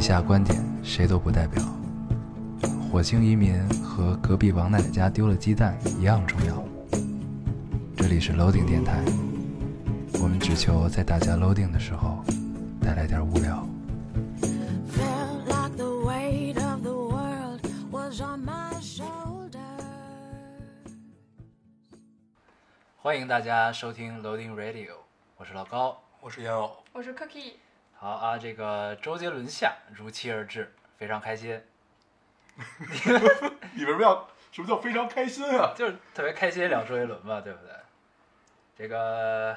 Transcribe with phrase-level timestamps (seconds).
[0.00, 1.62] 以下观点谁都不代表。
[2.90, 6.64] 火星移民和隔壁王奶奶家丢了鸡蛋一样重要。
[7.98, 9.04] 这里是 Loading 电台，
[10.14, 12.24] 我们只求在大家 Loading 的时候
[12.80, 13.68] 带来点无聊。
[22.96, 24.92] 欢迎大家收听 Loading Radio，
[25.36, 27.52] 我是老高，我是烟偶，我是 Cookie。
[28.02, 31.62] 好啊，这个周杰伦下如期而至，非常开心，
[33.76, 35.74] 你为什么要什么叫非常开心啊？
[35.76, 37.74] 就是特别开心聊周杰伦嘛，对不对？
[38.74, 39.50] 这个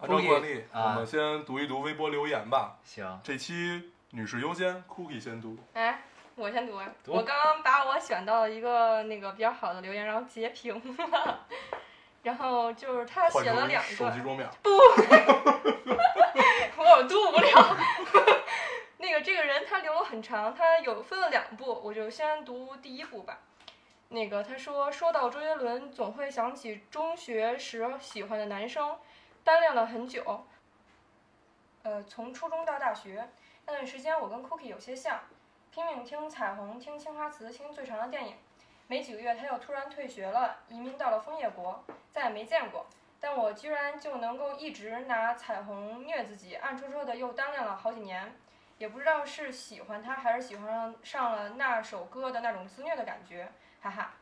[0.00, 2.76] 按照惯例，啊我们先读一读微博留言吧。
[2.84, 5.56] 行，这期女士优先，Cookie 先读。
[5.72, 6.02] 哎，
[6.34, 6.86] 我先读啊。
[7.02, 11.46] 读我刚刚把我选到了一个那个比较好的留言，然后截屏了，
[12.22, 14.48] 然后就是他写了两成手机个，桌面，
[16.76, 17.76] 我读不了。
[18.98, 23.40] 那个这个人他留了很长，他有分了两部，我就先读第一部吧。
[24.10, 28.96] 那个他说，说到周杰伦，总会想起中学时喜欢的男生，
[29.42, 30.44] 单恋了很久。
[31.82, 33.28] 呃，从初中到大学
[33.66, 35.18] 那段时间，我跟 Cookie 有些像，
[35.72, 38.36] 拼命听彩虹，听青花瓷，听最长的电影。
[38.92, 42.84] 没几个月，他又突然退学了，移民到了枫叶国，再也没见过。
[43.18, 48.34] 但我居然就能够一直拿彩虹虐自己，暗戳戳的又单恋了好几年，
[48.76, 54.12] 也不知道是喜欢他还是喜欢上了那首歌的那种自虐的感觉，哈哈。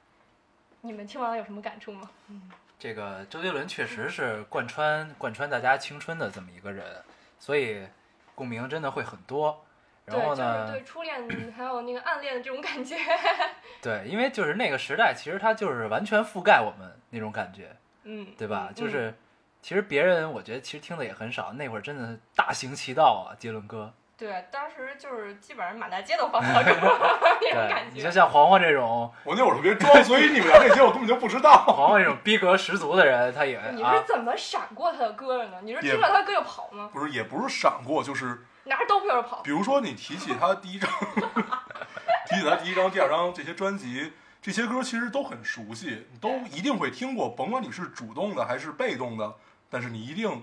[0.82, 2.08] 你们听完了有什么感触吗？
[2.28, 2.48] 嗯
[2.78, 7.02] 这个周杰伦确实是贯穿贯穿大家青春的这么一个人，
[7.40, 7.88] 所以
[8.36, 9.66] 共鸣真的会很多。
[10.10, 12.96] 然后对，呢，就是对初恋还有那个暗恋的这种感觉。
[13.82, 18.66] 对，因为就是那个时代，其实它就是完全覆盖我们那种感觉，嗯，对吧？
[18.70, 19.14] 嗯就是
[19.62, 23.92] 其实别人我觉得其实听的也很少，那会儿真的大行其道啊，杰伦哥。
[24.16, 27.90] 对，当时就是基本上满大街都放 那种感，觉。
[27.94, 31.64] 你就像黄黄这种 我那会儿特别装，所以你们聊那些我根本就不知道。
[31.66, 35.56] 黄黄这种逼格十足的人，他也你啊是怎么闪过他的歌的呢？
[35.62, 36.90] 你是听了他歌就跑吗？
[36.92, 39.50] 不是，也不是闪过，就是拿着刀片儿跑比。
[39.50, 40.90] 如说你提起他第一张，
[42.28, 44.12] 提起他第一张、第二张这些专辑，
[44.42, 49.34] 这些歌其实都很熟悉，你都一定会听过，甭管你是主动的还是被动的，
[49.68, 50.42] 但是你一定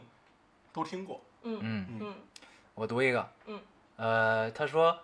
[0.73, 1.21] 都听过。
[1.43, 2.15] 嗯嗯，嗯
[2.73, 3.61] 我读一个，嗯，
[3.95, 4.99] 呃，他说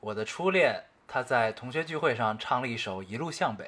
[0.00, 3.64] 我的初恋，他在同学聚会上唱了一首《一路向北》，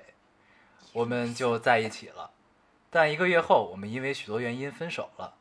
[0.93, 2.31] 我们就在一起了。
[2.91, 5.35] 但一个月后，我们因为许多原因分手了。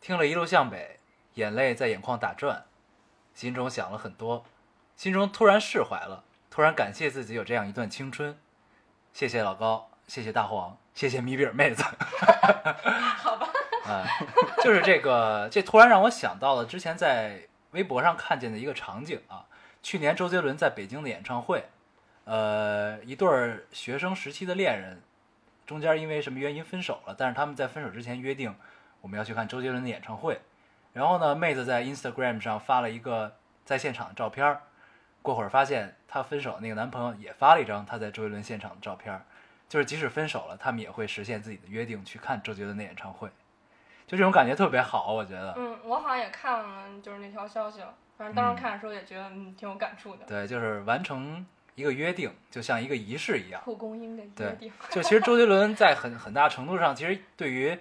[0.00, 0.98] 听了《一路向北》，
[1.40, 2.66] 眼泪在眼眶打转，
[3.32, 4.44] 心中想了很多，
[4.94, 8.38] 心中突然释怀了，突然感谢自己有这样一段青春。
[9.14, 11.82] 谢谢老高，谢谢大黄，谢谢米比尔妹子。
[13.16, 13.48] 好吧。
[13.88, 14.04] 啊，
[14.62, 19.46] 就是这个，这突然让我想到了之前在微博上看见的一个场景啊。
[19.82, 21.64] 去年周杰伦在北京的演唱会，
[22.24, 25.00] 呃，一对儿学生时期的恋人，
[25.66, 28.54] 中间因为什么原因分手了，但是他们在分手之前约定
[29.00, 30.38] 我们要去看周杰伦的演唱会。
[31.00, 33.34] 然后呢，妹子在 Instagram 上发了一个
[33.64, 34.60] 在现场的照片儿，
[35.22, 39.22] 过会儿发现她分手的那个男朋友也发了一张她在周杰伦现场的照片儿，
[39.66, 43.30] 就是即使分手了，他们也会实现自己的约定去看周杰伦的演唱会。
[44.06, 45.54] 就这种感觉特别好，我觉得。
[45.56, 47.94] 嗯，我好像也看了，就是那条消息了。
[48.18, 50.26] 反正当时看的时候也觉得，嗯，挺有感触的。
[50.26, 51.46] 对，就是完成
[51.76, 53.62] 一个约定，就像一个仪式一样。
[53.64, 54.72] 蒲公英的约对定。
[54.90, 57.78] 就其实周杰伦在很很大程度上，其实对于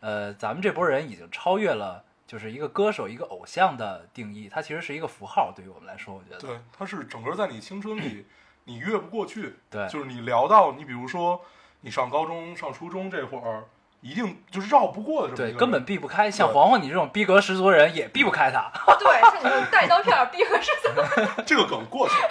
[0.00, 2.02] 呃咱们这波人已经超越了
[2.32, 6.38] 就是一个歌手、一个偶像的定义，它其实是一个符号，对于我们来说，我觉得。
[6.38, 8.24] 对，它是整个在你青春里，
[8.64, 9.56] 你越不过去。
[9.68, 11.42] 对就是你聊到你，比如说
[11.82, 13.64] 你上高中、上初中这会儿，
[14.00, 16.30] 一定就是绕不过的这么对，根本避不开。
[16.30, 18.72] 像黄黄你这种逼格十足的人，也避不开他。
[18.98, 21.44] 对，像你这种带刀片儿逼合是怎么？
[21.44, 22.28] 这个梗过去了。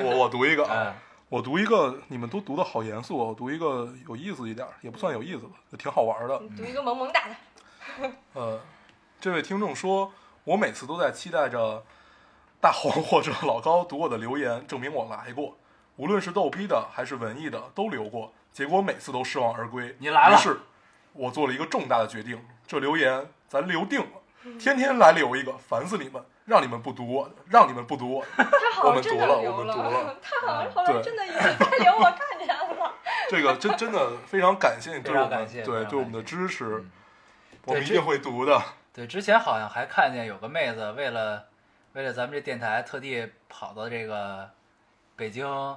[0.00, 0.94] 我我读一个啊，嗯，
[1.30, 6.38] 我读一个，你们都读的好严肃啊，我读一个有意思一点儿，也不算有意思吧，就挺好玩的。
[6.42, 7.34] 你读一个萌萌哒的。
[8.34, 8.60] 呃，
[9.22, 11.84] 这位听众说，我每次都在期待着
[12.60, 15.56] 大黄或者老高读我的留言，证明我来过。
[15.94, 19.94] 无论是逗逼的还是文艺的，都留过，结果每次都失望而归。
[20.00, 20.58] 你来了于是，
[21.12, 28.44] 我做了一个重大的决定，这留言咱留定了，天天来留一个，烦死你们，让你们不读我的，让你们不读我的。
[28.44, 32.92] 他好我们像真的读了留我们读了 他好像后来对真的留，我看见了。
[33.30, 36.84] 这个真真的非常感谢你对我们非常感谢非对常对我们的支持，
[37.66, 38.60] 我们一定会读的。
[38.94, 41.44] 对，之前好像还看见有个妹子为了
[41.94, 44.50] 为了咱们这电台，特地跑到这个
[45.16, 45.76] 北京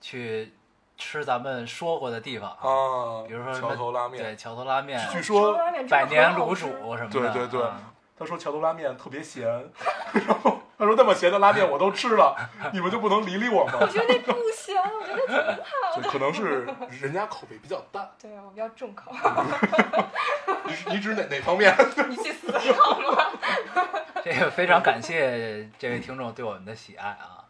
[0.00, 0.52] 去
[0.98, 5.56] 吃咱们说过的地方啊，啊，比如说桥头拉面，对，桥头拉面，据说
[5.88, 7.10] 百年卤煮什么的。
[7.10, 7.80] 对对对啊
[8.18, 9.48] 他说桥头拉面特别咸，
[10.12, 12.34] 然后他说那么咸的拉面 我都吃了，
[12.72, 13.86] 你们就不能理理我吗我？
[13.86, 16.02] 觉得那不咸，我觉得挺好的。
[16.02, 16.66] 就可能是
[17.02, 18.10] 人家口味比较淡。
[18.18, 19.12] 对我比较重口，
[20.64, 21.70] 你 你指哪哪方面？
[22.08, 23.30] 你去死好吗？
[24.24, 27.44] 这个非常感谢这位听众对我们的喜爱啊，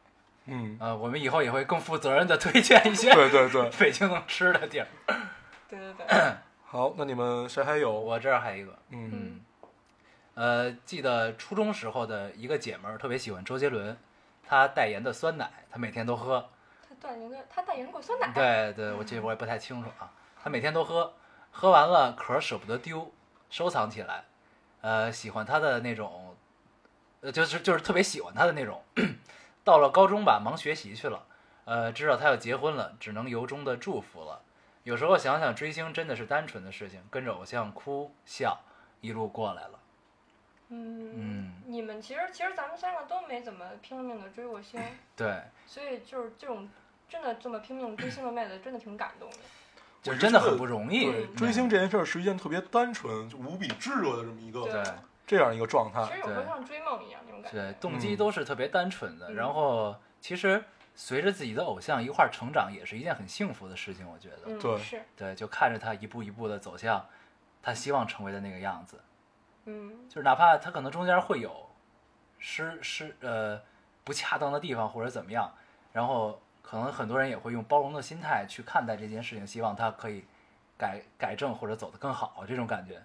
[0.47, 3.71] 嗯，呃，我们以后也会更负责任的推荐一些对对对。
[3.79, 4.87] 北京能吃的地儿。
[5.69, 6.33] 对对对，
[6.67, 7.93] 好，那你们谁还有？
[7.93, 9.41] 我这儿还有一个，嗯嗯，
[10.35, 13.97] 呃，记得初中时候的一个姐们儿特别喜欢周杰伦，
[14.43, 16.49] 他代言的酸奶，她每天都喝。
[16.89, 20.13] 他代言的他代言过酸奶，对对，我这我也不太清楚啊。
[20.43, 21.13] 她每天都喝，
[21.51, 23.13] 喝完了壳儿舍不得丢，
[23.51, 24.25] 收藏起来。
[24.81, 26.35] 呃，喜欢他的那种，
[27.21, 28.83] 呃，就是就是特别喜欢他的那种。
[29.63, 31.27] 到了高中吧，忙学习去了，
[31.67, 34.41] 呃，知道他要结婚了，只能由衷的祝福了。
[34.85, 38.59] 有时候想想，追星真的是单纯的事情，跟着偶像哭笑，
[39.03, 39.80] 一路过来了。
[40.71, 44.81] 嗯嗯你们其实其实咱们三个都没怎么拼了命的追过星，
[45.17, 46.69] 对，所以就是这种
[47.09, 49.37] 真的这么拼命追星的妹子，真的挺感动的。
[50.03, 51.11] 就真的很不容易。
[51.11, 54.83] 对，追星这件事儿是一件特别单纯、就无比炙热的这么一个对
[55.27, 56.15] 这样一个状态其。
[56.15, 57.59] 实有时候像追梦一样那种感觉。
[57.59, 59.31] 对，动机嗯都是特别单纯的。
[59.31, 60.65] 嗯然后其实
[60.95, 64.09] 随着自己的偶像一块儿成长，也是一件很幸福的事情。
[64.11, 67.07] 我觉得，嗯，对是，对，就看着他一步一步的走向
[67.63, 68.99] 他希望成为的那个样子。
[69.67, 71.69] 嗯就是哪怕他可能中间会有
[72.39, 73.61] 失失呃
[74.05, 75.53] 不恰当的地方或者怎么样，
[75.93, 80.25] 然后可能很多人也会用包容的心态去看待这件事情，希望他可以
[80.79, 83.03] 改改正或者走得更好这种感觉。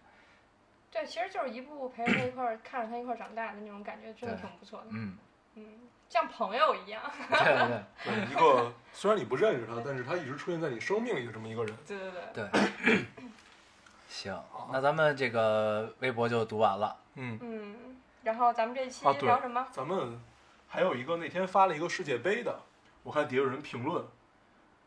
[0.89, 4.87] 对，其实就是一步步陪着他一块儿，看着他一块儿长大的那种感觉，真的挺不错的。
[4.91, 5.17] 嗯，
[5.55, 5.65] 嗯，
[6.07, 7.01] 像朋友一样。
[7.29, 11.75] 对对对对，一个虽然你不认识他，但是他一直出现在你生命里的这么一个人。
[11.85, 12.49] 对对对。
[12.49, 13.05] 对。
[14.15, 14.33] 行，
[14.71, 16.95] 那咱们这个微博就读完了。
[17.15, 17.75] 嗯，嗯，
[18.23, 19.67] 然后咱们这一期聊什么？
[19.71, 20.21] 咱们
[20.69, 22.57] 还有一个那天发了一个世界杯的，
[23.03, 24.01] 我看底下有人评论，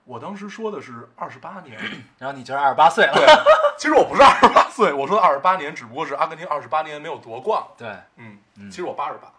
[0.04, 1.78] 我当时说的是二十八年，
[2.18, 3.12] 然后你就是二十八岁了。
[3.14, 3.26] 对，
[3.76, 7.62] 其实我不是二十八岁，我说的二十八年只不过是阿根廷二十八年没有夺冠。
[7.76, 9.30] 对嗯，嗯其实我八十八。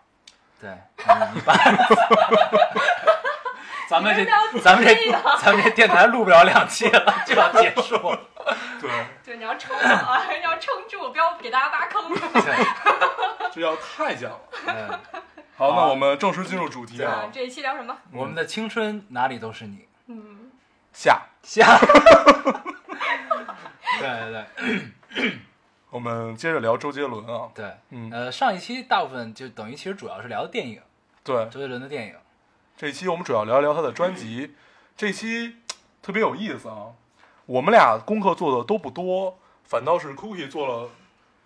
[0.62, 0.70] 对，
[1.08, 1.54] 嗯你爸。
[3.90, 4.24] 咱们这
[4.60, 8.20] 咱们这 咱们这电台录不了两期了，就要结束了。
[8.80, 8.90] 对，
[9.26, 12.08] 对，你要撑好啊，你要撑住，不要给大家挖坑。
[12.14, 14.40] 对，这要太讲了。
[14.68, 14.90] 嗯，
[15.58, 17.98] 好，那我们正式进入主题啊啊，，这一期聊什么？
[18.14, 19.88] 我们的青春哪里都是你。
[20.06, 20.52] 嗯，
[20.94, 21.24] 下。
[21.42, 21.80] 下。
[24.00, 24.46] 对对
[25.16, 25.40] 对
[25.90, 30.80] 我们接着聊周杰伦啊，对，嗯，呃，上一期大部分就等于其实主要是聊的电影，
[31.24, 32.16] 对，周杰伦的电影。
[32.80, 34.56] 这期我们主要聊一聊他的专辑。
[34.96, 35.58] 这期
[36.02, 36.96] 特别有意思啊，
[37.46, 40.90] 我们俩功课做的都不多，反倒是 Cookie 做了，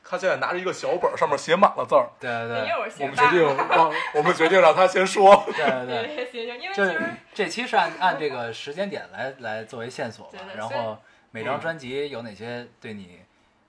[0.04, 2.08] 他现在拿着一个小本儿，上面写满了字儿。
[2.20, 5.44] 对对对我们决定让， 我们决定让他先说。
[5.48, 6.16] 对对对。
[6.16, 7.02] 对对对，因为就是
[7.34, 11.00] 这期是按按这个时间点来来作为线索吧对，对然后
[11.32, 13.22] 每张专辑有哪些对你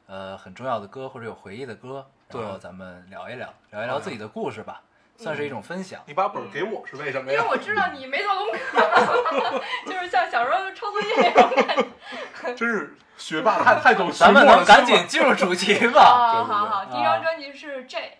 [0.07, 4.83] 呃很重要的歌或者有回忆的歌，对然后咱们聊一聊，聊一聊自己的故事吧，
[5.17, 6.01] 算是一种分享。
[6.07, 7.51] 你把本儿给我是为什么呀因为？
[7.51, 12.55] 我知道你没做功课， 就是像小时候抄作业那种感觉。
[12.55, 16.01] 真是学霸，太太懂咱们学默了能赶紧 进入主题吧？
[16.03, 18.19] 好好好，第一张专辑是 J，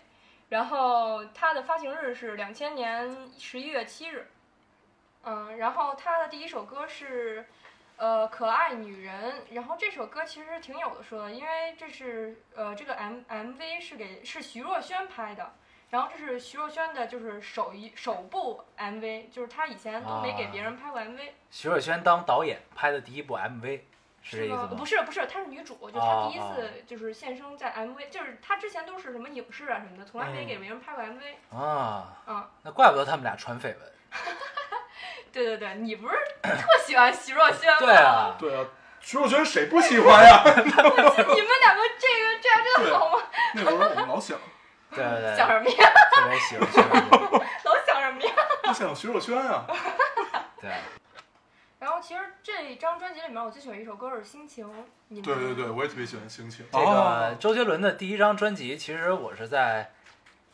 [0.49, 4.29] 然后它的发行日是两千年十一月七日。
[5.27, 7.47] 嗯，然后他的第一首歌是
[7.97, 15.53] 呃可爱女人，然后这首歌其实挺有的说的，因为这是呃这个 M M V 是给是徐若瑄拍的。
[15.89, 21.19] 然后这是徐若瑄的，就是首一首部 MV，就是她以前都没给别人拍过 MV，、
[21.51, 23.81] 徐若瑄当导演拍的第一部 MV
[24.21, 24.69] 是这意思吗？
[24.77, 31.57] 不是不是，她是女主，就她第一次就是现身在 MV，、就是她之前都是什么影视啊什么的，从来没嗯给别人拍过 MV。
[31.57, 33.79] 啊，嗯，那怪不得他们俩传绯闻。
[35.31, 37.77] 对对对，你不是特喜欢徐若瑄吗？
[37.79, 38.65] 对啊， 对啊，
[38.99, 40.41] 徐若瑄谁不喜欢呀？
[40.45, 43.23] 你们两个这个这样真的好吗？
[43.53, 44.37] 那会儿我们老想，
[44.95, 45.91] 对对对，想什么呀？
[46.13, 47.45] 特别喜欢徐若瑄。
[47.65, 48.33] 老想什么呀？
[48.67, 49.67] 我想徐若瑄啊。
[50.61, 50.71] 对，
[51.79, 54.65] 然后其实这张专辑里面，我最喜欢一首歌是《心情》。
[55.09, 56.65] 你们对对对，我也特别喜欢心情。
[56.71, 59.91] 这哦个周杰伦的第一张专辑，其实我是在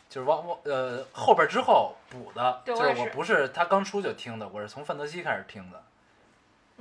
[0.10, 5.82] 就是往往呃后边之后补的，就是我不是他刚出就听的，我是从范德西开始听的。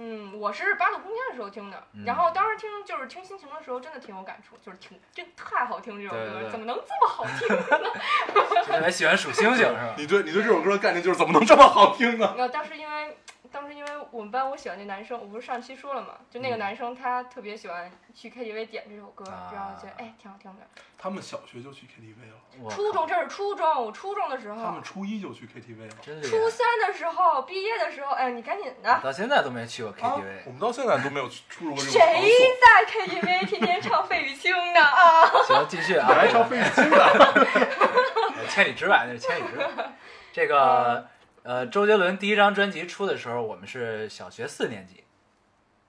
[0.02, 7.48] 嗯，我是八度空间的时候听的，嗯然后当时听就是听心情的时候，真的挺有感触，就是挺真太好听这首歌，对对对怎么能这么好听？
[7.54, 9.94] 呢特别喜欢数星星是吧？
[9.98, 12.34] 你对你对这首歌的概念就是怎么能这么好听呢？
[12.38, 13.18] 那当时因为
[13.52, 20.60] 当时因为我们班我喜欢那男生，我不是上期说了嘛，就那个嗯男生他特别喜欢去 KTV 点这首歌，啊然后觉得哎挺好听的。
[20.96, 25.94] 他们小学就去 KTV 了，我初中这是初中，我初中的时候他们，初一就去 KTV 了。
[26.02, 29.00] 真厉初，三的时候，毕业的时候，哎，你赶紧的。
[29.02, 30.50] 到现在都没去过啊 KTV 我。
[30.50, 32.30] 们到现在都没有出入过这种谁场所。
[32.60, 32.86] 在
[33.26, 35.26] KTV 天天唱费玉清呢啊？
[35.48, 37.46] 行，继续啊，你还唱费玉清的？
[38.50, 39.66] 千里之外那是千里之外。
[40.32, 41.08] 这个
[41.42, 45.04] 呃，周杰伦第一张专辑出的时候，我们是小学四年级。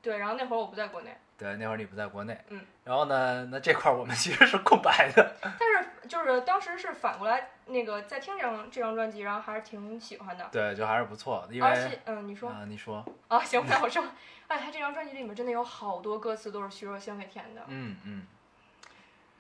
[0.02, 2.36] 对，然后那会儿我不在国内，对，那会儿你不在国内。
[2.50, 2.60] 嗯。
[2.84, 5.36] 然后呢，那这块儿我们 其实是空白的。
[5.42, 10.50] 但是就是当时是反过来，那个在听这张这张专辑，然后还是挺喜欢的。
[10.52, 14.04] 对，就还是不错的，因为而且，嗯，你说啊，你说，啊，行，那我说，
[14.48, 17.62] 哎，他这张专辑里面真的有好多歌词都是徐若瑄给填的。
[17.68, 18.26] 嗯嗯，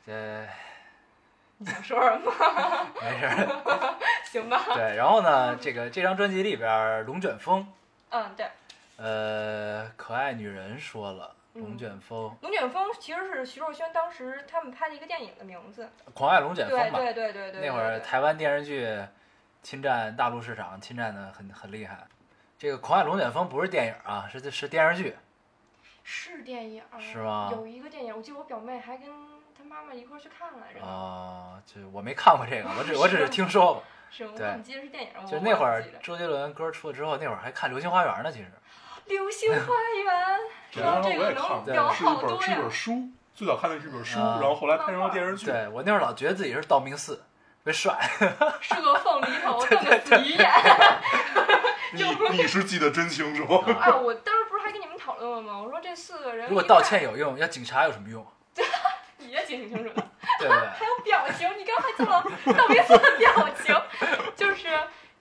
[0.05, 0.47] 这
[1.63, 2.31] 你想说什么？
[2.99, 3.95] 没事儿。
[4.25, 4.63] 行吧。
[4.73, 7.71] 对，然后呢，这个这张专辑里边，龙卷风，
[8.09, 8.47] 嗯，对，
[8.97, 15.87] 呃，可爱女人说了，龙嗯卷风，龙卷风其实是徐若瑄当时他们拍的一个电影的名字。
[16.15, 16.97] 狂爱龙卷风对嘛。
[16.97, 17.61] 对对对对。
[17.61, 18.99] 那会儿台湾电视剧
[19.61, 21.99] 侵占大陆市场，侵占的很很厉害。
[22.57, 25.15] 这个《狂爱龙卷风》不是电影啊，是是电视剧。
[26.03, 29.07] 是电影是吗有一个电影，我记得我表妹还跟
[29.61, 30.83] 她妈妈一块儿去看来着。
[30.85, 33.83] 啊、就我没看过这个， 我只我只是听说过。
[34.09, 35.25] 是我怎么记得是电影儿？
[35.25, 38.31] 就那会儿周杰伦歌出了之后，那会儿还看《流星花园》呢。
[38.31, 38.51] 其实
[39.05, 40.39] 流星花园》，
[40.73, 42.71] 对说这个我也看过，能聊是一好多呀本是一本。
[42.71, 45.45] 书，最早看的是一本书，啊然后后来拍成了电视剧。
[45.45, 47.23] 对我那会儿老觉得自己是道明寺，特
[47.63, 47.97] 别帅。
[48.59, 50.51] 是个凤梨头， 瞪个死鱼眼。
[51.93, 53.45] 你你是记得真清楚。
[53.55, 53.95] 啊！
[53.95, 55.57] 我当时不是还跟你们讨论了吗？
[55.61, 58.25] 我说这四个人，如果道歉，有用，要警察有什么用？
[59.31, 60.11] 你也记挺清楚了。
[60.39, 60.67] 对 不对？
[60.75, 62.21] 还有表情，你刚才做了
[62.57, 63.75] 道明寺的表情，
[64.35, 64.67] 就是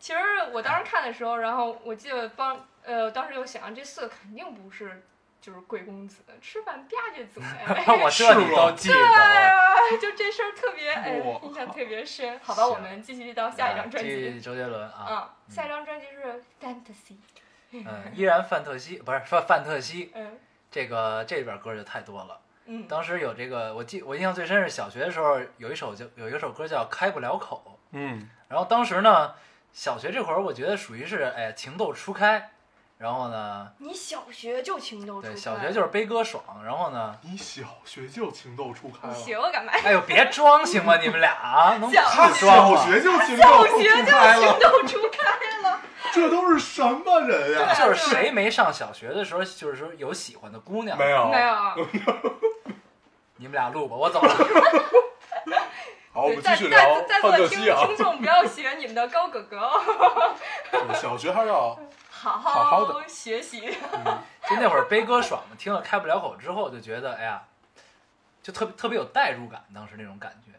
[0.00, 0.18] 其实
[0.52, 5.06] 我当时看的时候，然后我记得帮呃，当时就想这四个肯定不是
[5.40, 7.40] 就是贵公子，吃饭吧唧嘴，
[8.02, 8.94] 我这你都记得。
[8.96, 12.38] 哎呀，就这事儿特别哎，印象特别深。
[12.42, 14.40] 好吧，我们继续到下一张专辑。
[14.40, 17.16] 周杰伦啊，啊，下一张专辑是 Fantasy。
[17.72, 20.38] 嗯，依然范特西不是范范特西，嗯
[20.72, 22.40] 这个这里边歌就太多了。
[22.66, 27.62] 嗯，当时有这个，我记我印象最深是小学的时候有一首叫有一首歌叫《开不了口》，
[27.92, 29.34] 嗯，然后当时呢，
[29.72, 32.50] 小学这会儿我觉得属于是哎情窦初开，
[33.00, 39.14] 然后呢，你小学就情窦初对开，小学就是悲歌爽，然后呢，你小学就情窦初开了。
[39.16, 39.72] 你学我干嘛？
[39.82, 40.98] 哎呦别装行吗？
[40.98, 41.96] 你们俩啊 能不
[42.34, 42.84] 装吗？
[42.84, 45.30] 学就情小窦初学就情开了，窦初开
[45.62, 45.80] 了。
[46.12, 47.72] 这都是什么人呀？
[47.72, 50.98] 就是谁没上小学的时候，就是说有喜欢的姑娘？
[50.98, 51.38] 没，有，没。
[51.40, 51.86] 有，
[53.36, 54.34] 你们俩录吧，我走了。
[56.12, 57.60] 好，我们继续聊在座的听。
[57.60, 60.34] 听众不要学你们的高哥哥哦，
[60.70, 61.78] 对小学还是要
[62.20, 63.60] 好好好的学习。
[64.48, 67.42] 就那会儿悲歌爽嘛，听了开不了口之后，就觉得哎呀，
[68.42, 70.52] 就特别特别有代入感，当时那种感觉，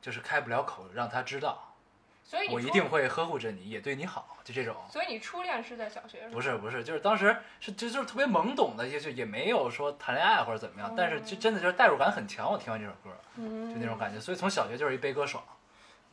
[0.00, 1.74] 就是开不了口，让他知道
[2.24, 2.88] 所以我一定。
[2.88, 4.74] 会呵护着你，也对你好，就这种。
[4.90, 6.28] 所以你初恋是在小学是？
[6.30, 12.50] 不是不是，就是当时是就就是特别懵懂的，也就也没有说谈恋爱或者怎么样，但是就真的就是代入感很强。
[12.50, 15.42] 我听完这首歌，嗯，就那种感觉，所以从小学就是一悲歌爽。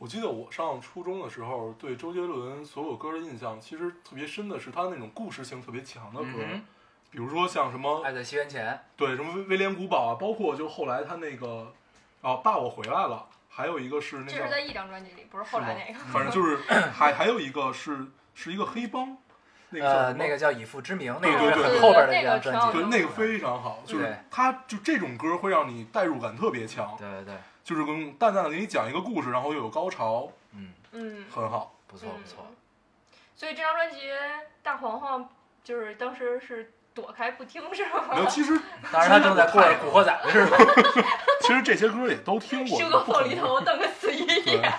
[0.00, 6.64] 我记得我上初中的时候，对周杰伦所有歌的印象，其实特别深的是他那种故事性特别强的歌，嗯
[7.10, 11.70] 比如说像什么，爱在西元前，对什么威威廉古堡啊，包括就后来他那个
[12.22, 16.00] 啊爸我回来了，还有一个是那个这是在，一张专辑里，不是后来那个。
[16.12, 16.56] 反正就是
[16.94, 19.18] 还还有一个是是一个黑帮，
[19.68, 22.78] 那个呃，那个叫以父之名，那个是对后边的那一张专辑。
[22.78, 27.34] 对那个非常好，就是对他就这种歌会让你代入感特别强，对对对，
[27.70, 31.72] 就是跟淡淡的给你讲一个故事，然后又有高潮，嗯，嗯，很好。
[31.86, 32.44] 不错不错。
[32.48, 32.56] 嗯
[33.36, 34.10] 所以这张专辑
[34.62, 35.26] 大黄黄
[35.64, 38.04] 就是当时是躲开不听是吗？
[38.10, 38.60] 没有，其实
[38.92, 40.54] 当时他正在过着古惑仔的日子。
[41.40, 44.72] 其实这些歌也都听过，修个不可能凤梨头，瞪个死鱼对眼。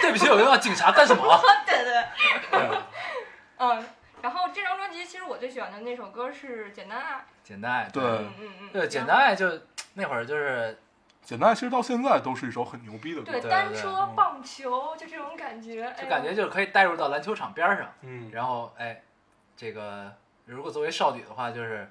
[0.00, 1.40] 对不起，我又要警察干什么？
[1.66, 1.92] 对 对。
[2.50, 2.78] 对
[3.58, 3.86] 嗯，
[4.22, 8.68] 然后这张专辑其实我最喜欢的那首歌是《简单爱简单爱，对嗯嗯嗯。
[8.72, 9.48] 对，简单爱就
[9.94, 10.76] 那会儿就是
[11.24, 13.50] 简单，其实到现在都是一首很牛逼的歌对，。
[13.50, 19.02] 单车、棒球，就这种感觉，哎就感觉就是可以带入到篮球场边儿上，嗯，然后哎，
[19.56, 20.12] 这个
[20.44, 21.90] 如果作为少女的话，就是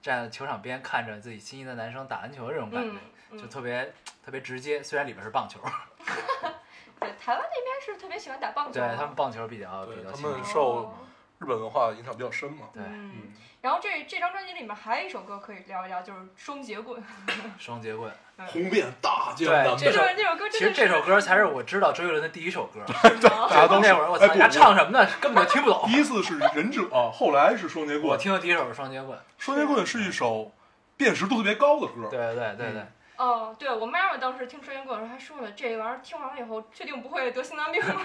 [0.00, 2.96] 站在球场边看着自己心仪的男生打篮球这种感觉，
[3.30, 3.92] 嗯，就嗯特别
[4.24, 4.82] 特别直接。
[4.82, 5.60] 虽然里边是棒球，
[7.00, 10.32] 对台湾那边是特别喜欢打棒球，对他们棒球比较比较兴盛。
[10.32, 10.94] 们受哦
[11.40, 12.68] 日本文化影响比较深嘛。
[12.72, 13.32] 对，嗯嗯，
[13.62, 17.02] 然后这这张专辑里面还有一首歌可以聊一聊，就是《双截棍》。
[17.58, 18.12] 双截棍。
[18.46, 22.80] 红遍大江对南北这首这首歌其实这首歌才是我知道周杰伦的第一首歌。
[22.86, 25.06] 大家都那会儿我操，哎不人家唱什么呢？
[25.20, 25.92] 根本就听不懂 第。
[25.92, 28.18] 一次是忍者，后来是双截我棍。
[28.18, 29.18] 听的第一首是双节棍。
[29.36, 30.52] 双截棍是一首
[30.96, 32.08] 辨识度特别高的歌。
[32.10, 32.86] 对对对对，
[33.20, 38.00] 哦，对我妈妈当时听双节棍的时候还说了，这玩意儿听完了以后，确定不会得心脏病吗？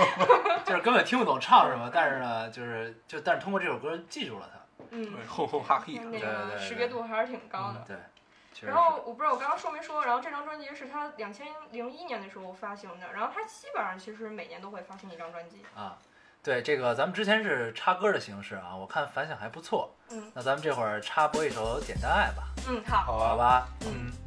[0.64, 4.86] 就是根本听不懂唱什么，但是呢，就是就但是通过这首歌记住了它。
[4.90, 5.94] 嗯对，，哼哼哈嘿。
[6.04, 7.84] 那对对对个识别度还是挺高的。
[7.86, 7.96] 对，
[8.66, 15.62] 然后我不知道我刚刚说没说，然后这张专辑是他两千零一年的时候发行的，然后他基本上其实每年都会发行一张专辑。
[15.74, 15.98] 啊，
[16.42, 19.94] 对这个咱们之前是插歌的形式啊，我看反响还不错。
[20.10, 23.66] 嗯那咱们这会儿插播一首《简单爱》吧，嗯，好，好吧？
[23.86, 24.25] 嗯说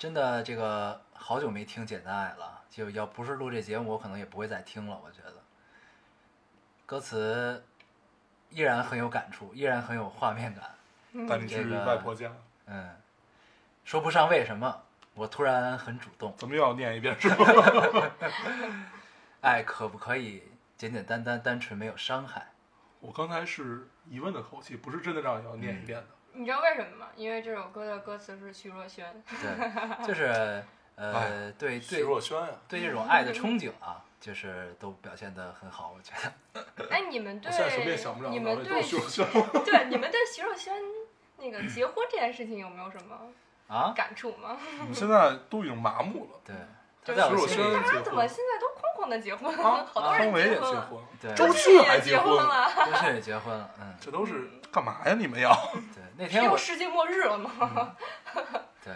[0.00, 4.98] 真的这个好久没听《简单爱》了，就要不是录这节目，我可能也不会再听了。
[5.04, 5.34] 我觉得
[6.86, 7.62] 歌词
[8.48, 11.28] 依然很有感触，依然很有画面感。
[11.28, 12.32] 带你去外婆家，
[12.64, 12.96] 嗯，
[13.84, 14.82] 说不上为什么，
[15.12, 16.34] 我突然很主动。
[16.38, 17.44] 怎么又要念一遍是吧？
[19.42, 20.44] 爱可不可以
[20.78, 22.46] 简简单单、单纯没有伤害？
[23.00, 26.06] 我刚才是疑问的口气，不是真的让你要念一遍的。
[26.32, 27.06] 你知道为什么吗？
[27.16, 29.04] 因为这首歌的歌词是徐若瑄。
[29.28, 30.62] 对，就是
[30.96, 36.86] 呃对，对徐对若瑄呀，对这种爱的憧憬啊， 就是都表现的很好，我觉得。
[36.90, 39.24] 哎，你们对现在什么也想不了，你们对徐若瑄。
[39.64, 40.70] 对你们对徐若瑄
[41.38, 43.16] 那个结婚这件事情有没有什么
[43.68, 44.56] 啊，感触吗？
[44.80, 46.40] 我 们现在都已经麻木了。
[46.44, 46.54] 对，
[47.06, 49.50] 徐若瑄大家怎么现在都哐哐的结婚？
[49.58, 55.14] 啊，好多人也结婚对，周迅也结婚了，周迅也结婚了，嗯，这都是干嘛呀？
[55.18, 55.50] 你们要？
[55.94, 57.96] 对，那是天世界末日了吗？
[58.84, 58.94] 对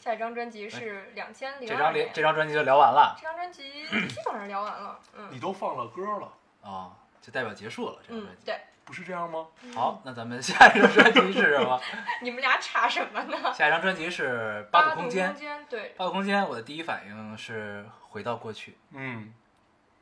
[0.00, 4.98] 下一张专辑是两千零这张这张专辑就聊完了这张专辑基本上聊完了。
[5.16, 8.42] 嗯你都放了歌了，啊，就代表结束了这张嗯专，辑。
[8.46, 9.46] 对，不是这样吗？
[9.74, 11.80] 好，那咱们下一张专辑是什么？
[12.22, 13.52] 你们俩差什么呢？
[13.52, 15.36] 下一张专辑是《八度空间空》。
[15.38, 18.76] 间，对，八度空间，我的第一反应是回到过去。
[18.92, 19.32] 嗯，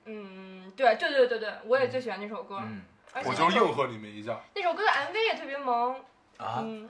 [0.04, 4.38] 嗯，对对对对对，我也最喜欢那首歌，嗯而且我就应和你们一下。
[4.54, 6.00] 那首歌的 MV 也特别萌，
[6.40, 6.88] 啊嗯，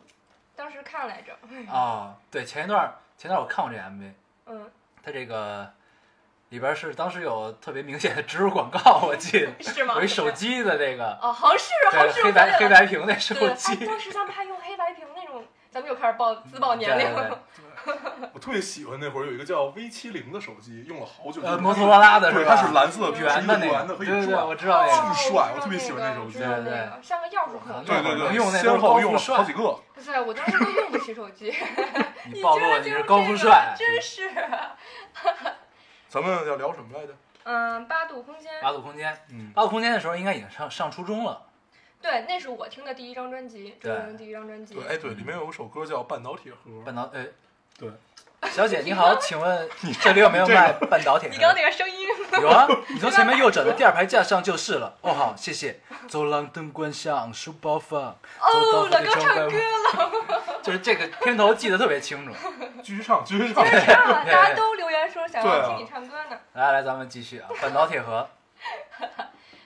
[0.55, 1.37] 当时看来着，
[1.73, 4.13] 啊，对，前一段前一段我看过这 MV，
[4.47, 4.71] 嗯，
[5.03, 5.73] 它这个
[6.51, 9.95] 里边是当时有特别明显的植入广告，我记得 是吗？
[9.97, 12.87] 有一手机的那个，哦，好像是，好像，是黑白黑白。
[12.87, 17.31] 屏那手机，当时他们还用黑白屏那种，咱们又开始报自报年龄对。
[18.33, 21.41] 我特别喜欢那会儿有一个叫 V 七零的手机，用了好久。
[21.43, 22.55] 呃，摩托罗拉的，是吧？
[22.55, 25.15] 它是蓝色圆的那个，圆的，可以对对对，转我知道那个。
[25.15, 27.85] 巨帅我哦特别喜欢那手机对对像个钥匙孔。
[27.85, 29.53] 对对对，能用那先后用了好几。
[29.53, 29.79] 个。
[29.95, 31.55] 不是，我当时都用不起手机。
[32.33, 33.75] 你暴露了你是高富帅。
[33.77, 34.31] 真是。
[36.09, 37.15] 咱们要聊什么来着？
[37.45, 38.53] 嗯，八度空间。
[38.61, 41.47] 八度空间，嗯，八度空间的时候应该已经上上初中了。
[42.03, 44.75] 对，那是我听的第一张专辑，周对杰伦第一张专辑。
[44.75, 46.95] 对，哎对，里面有一首歌叫《半导体盒半》。
[46.97, 47.25] 导，呃，
[47.81, 47.91] 对，
[48.51, 49.69] 小姐你好，请问
[50.03, 51.29] 这里有没有卖半导体？
[51.31, 52.07] 你刚刚那个声音，
[52.41, 54.95] 有啊，你从前面右转的第二排架上就是了。
[55.01, 55.81] 哦，好，谢谢。
[56.09, 58.17] 走廊灯关上，书包放。
[58.41, 60.13] 走到哦，老高唱歌了，
[60.63, 62.33] 就是这个片头记得特别清楚。
[62.83, 63.65] 继续唱，继续唱。
[63.65, 66.39] 继续唱，大家都留言说想要听你唱歌呢。
[66.55, 68.29] 来来，咱们继续啊，半导铁盒。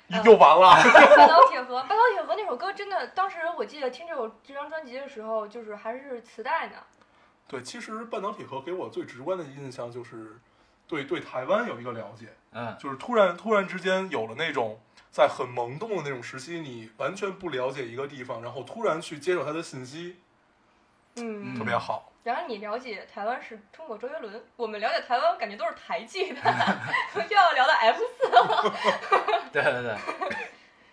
[0.09, 0.83] 又完了。
[1.17, 6.75] 半岛铁盒，半岛铁盒那首歌真的，当时我记得听这首这张专辑的时候，就是还是磁带呢。
[7.47, 10.39] 对，其实半导体盒给我最直观的印象就是，
[10.89, 14.81] 对对台湾有一个了解，嗯，就是突然突然之间有了那种
[15.11, 20.17] 在很懵懂的那种时期，你完全不了解一个地方，然后突然去接受它的信息，
[21.17, 22.11] 嗯，嗯特别好。
[22.25, 26.41] 然后你了解台湾是通过周杰伦，我们了解台湾感觉都是台剧的，
[27.29, 28.75] 又要聊到 F 四了。
[29.53, 29.97] 对对对，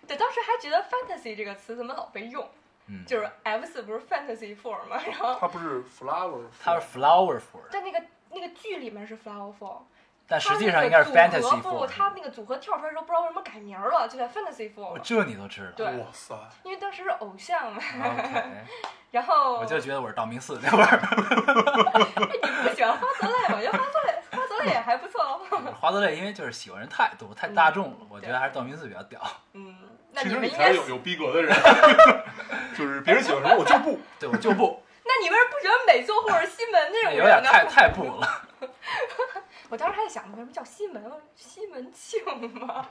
[0.08, 2.46] 对，当时还觉得 fantasy 这个词怎么老被用，
[2.86, 5.00] 嗯，就是 F 四不是 fantasy four 吗？
[5.06, 9.78] 然后它不是 flower，它是 Flower Four，但那个那个剧里面是 flower four，
[10.26, 11.86] 但实际上应该是 fantasy four 不，。
[11.86, 15.72] 它那个组合跳出来之后不知道为什么改名了，就叫 fantasy 哦 four，这你都知道。
[15.76, 17.80] 对哇塞，因为当时是偶像嘛。
[19.12, 20.98] 然后我就觉得我是道明寺那会儿。
[22.64, 23.56] 你不喜欢花泽类吗？
[23.58, 25.40] 我觉得花泽类花泽类也还不错哦。
[25.78, 29.20] 华泽类因为就是喜欢人太多，太大众了，我觉得还是道明寺比较屌。
[29.52, 29.76] 嗯，
[30.12, 31.54] 那其实你们应该你才是有有逼格的人，
[32.76, 33.98] 就是别人喜欢什么我就不。
[34.20, 37.42] 对我就不，那你为什么不喜欢美作或者西门那种有点？
[37.42, 38.28] 太太不了。
[39.68, 41.02] 我当时还在想，为什么叫西门？
[41.34, 42.22] 西门庆
[42.60, 42.86] 吗？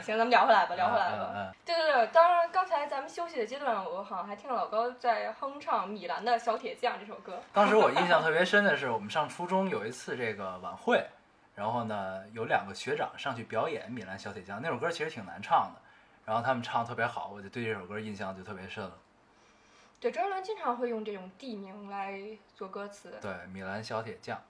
[0.00, 1.52] 行，咱们聊回来吧，聊回来吧。
[1.64, 7.42] 对对对，当然刚才咱们休息的阶段，我好像还听了老高在哼唱米兰的《小铁匠》这首歌。
[7.52, 11.04] 当时我印象特别深的是，我们上初中有一次这个晚会，
[11.56, 15.79] 然后呢有两个学长上去表演《米兰小铁匠》，那首歌其实挺难唱的，
[16.30, 18.92] 然后他们唱的特别好，我就对这首歌印象就特别深了。
[19.98, 22.20] 对，周杰伦经常会用这种地名来
[22.54, 23.18] 做歌词。
[23.20, 24.40] 对，米兰小铁匠，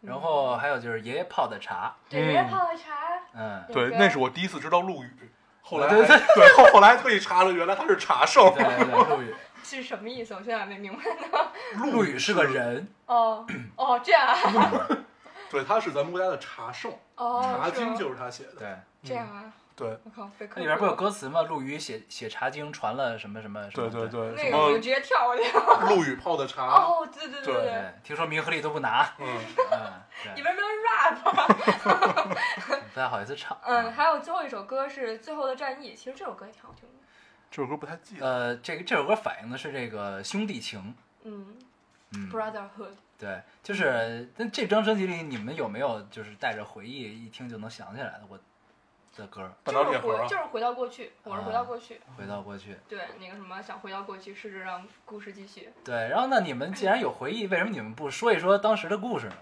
[0.00, 3.20] 嗯然后还有就是爷爷泡的茶，对，爷爷泡的茶。
[3.34, 8.50] 嗯，对，那是我第一次知道陆羽，后来对还 对后后来特意查了，原来他是茶圣。
[8.54, 10.32] 对对对，陆羽， 是什么意思？
[10.32, 11.50] 我现在还没明白呢。
[11.92, 13.46] 陆羽是个人，哦
[13.76, 14.88] 哦，这样啊。
[15.50, 18.52] 对，他是咱们国家的茶圣，哦，茶经就是他写的。
[18.58, 19.52] 对，这样啊。
[19.76, 21.42] 对我靠，被它里边不是有歌词吗？
[21.42, 25.80] 陆羽写写茶经传了什么什么什么，对对对，什那个我就直接跳过去了。
[25.90, 29.26] 陆羽泡的茶，哦，对对对对对，听说明和利都不拿，嗯，
[29.70, 29.92] 嗯，
[30.24, 31.18] 对，你们没有 rap？
[32.94, 36.94] 不太好意思唱，嗯，还有最后一首歌是《最后的战役》，其实这首歌也挺好听的。
[37.50, 38.26] 这首歌不太记得。
[38.26, 41.54] 呃，这个这首歌反映的是这个兄弟情，嗯，
[42.12, 42.94] 嗯，Brotherhood。
[43.18, 48.38] 对，就是那这张专辑里，你们有没有就是带着回忆一听就能想起来的我
[49.16, 49.52] 的歌？
[49.64, 52.00] 半就是回就是回到过去，我是回到过去。
[52.16, 52.76] 回到过去。
[52.88, 55.70] 对，那个什么，想回到过去，试着让故事继续。
[55.84, 59.36] 对，然后那你们既然有回忆，为什么你们不说一说当时的故事呢？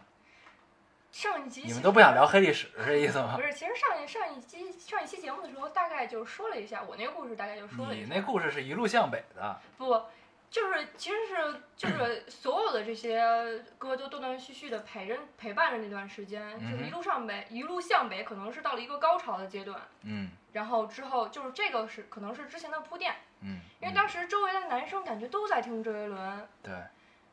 [1.13, 3.43] 上一集你们都不想聊黑历史是这意思吗不？
[3.43, 8.05] 是，其实上一上一期上一期节目的时候，大概就说了一下我那个故事，大概就说了一下。
[8.05, 9.95] 你那故事是一路向北的，不，
[10.55, 13.21] 就是其实是就是 所有的这些
[13.77, 26.73] 歌都断断续续的陪着陪伴着那段时间，就是一路上北，一路向北，可能是到了一个高潮的阶段，嗯然后之后就是这个是可能是之前的铺垫，嗯，因为当时周围的男生感觉都在听周杰伦，对，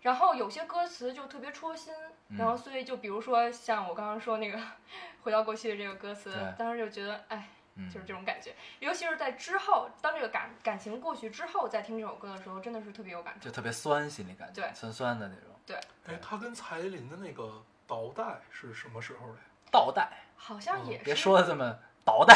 [0.02, 1.94] 然后有些歌词就特别戳心，
[2.30, 4.60] 嗯然后所以就比如说像我刚刚说那个
[5.22, 7.48] 回到过去的这个歌词，当时就觉得哎。
[7.76, 13.52] 嗯就是这种感觉，尤其是在之后，当这个感感情过去之后，再听这首歌的时候，真的是特别有感触就。
[13.52, 15.46] 特别酸，心里感觉对酸酸的那种。
[15.66, 19.38] 对哎，他跟蔡依林的那个倒带是什么时候的？
[19.72, 21.04] 倒带，好像也是。
[21.06, 22.36] 别说的这么倒带，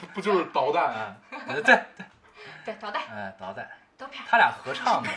[0.00, 0.80] 不不就是倒带？
[0.80, 1.16] 啊，
[1.46, 1.82] 对对，
[2.64, 4.24] 对，倒带哎，倒带，都骗。
[4.26, 5.08] 他俩合唱的，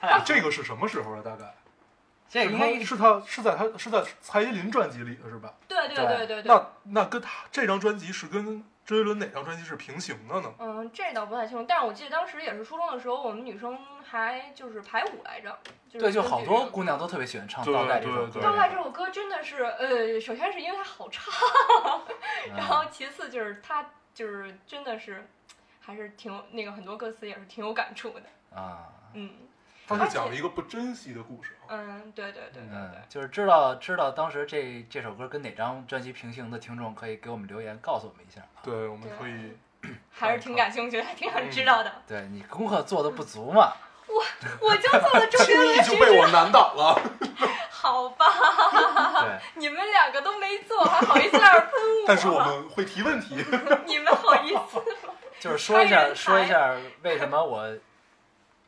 [0.00, 1.22] 他俩这个是什么时候的？
[1.22, 1.54] 大概？
[2.28, 5.54] 这个应该是他是在他是在蔡依林专辑里的是吧？
[5.66, 6.44] 对对对对对对。
[6.44, 10.52] 那那跟他这张专辑是跟周杰伦哪张专辑是平行的呢？
[10.58, 15.58] 嗯，这倒不太清楚，但是我记得当时也是初中的时候，我们女生还就是排舞来着。
[15.88, 18.40] 就是对，就好多姑娘都特别喜欢唱对倒带这首歌。
[18.42, 21.32] 倒带这首歌真的是，呃，首先是因为它好唱，
[22.54, 25.26] 然后嗯其次就是它就是真的是，
[25.80, 28.22] 还是挺那个很多歌词也是挺有感触的。
[28.54, 29.30] 啊，嗯
[29.88, 31.68] 他是讲了一个不珍惜的故事啊。
[31.70, 38.60] 嗯，对对对对就是知道知道当时这这首歌跟哪张专辑平行的听众，可以给我们留言告诉我们一下啊。
[38.62, 39.56] 对，我们可以
[40.10, 41.92] 还是挺感兴趣的，挺想知道的。
[42.06, 43.72] 对你功课做的不足嘛？
[44.08, 44.24] 我
[44.66, 47.00] 我就做了周杰轻易伦就被我难倒了。
[47.70, 48.26] 好吧，
[49.20, 52.04] 对，你们两个都没做，还好意思在这儿喷我？
[52.06, 53.36] 但是我们会提问题。
[53.86, 55.14] 你们好意思吗？
[55.38, 57.72] 就是说一下说一下为什么我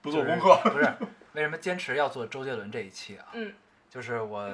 [0.02, 0.96] 不做就是功课，不是
[1.32, 3.26] 为什么坚持要做周杰伦这一期啊？
[3.32, 3.52] 嗯，
[3.88, 4.50] 就是我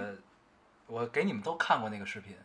[0.87, 2.37] 我给你们都看过那个视频，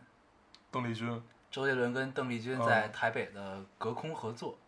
[0.70, 4.58] 邓丽君，周杰伦跟邓丽君哦在台北的隔空合作。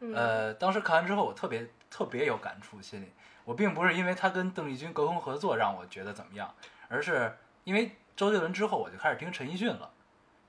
[0.00, 3.12] 嗯呃，当时看完之后，我特别特别有感触，心里
[3.44, 6.52] 我并不是因为他跟邓丽君隔空合作让我觉得怎么样，
[6.88, 9.90] 而是因为周杰伦之后我就开始听陈奕迅了，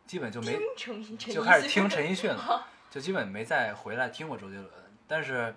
[0.07, 0.59] 基本就没
[1.17, 4.69] 就开始听陈奕迅了， 就基本没再回来听过周杰伦。
[5.07, 5.55] 但是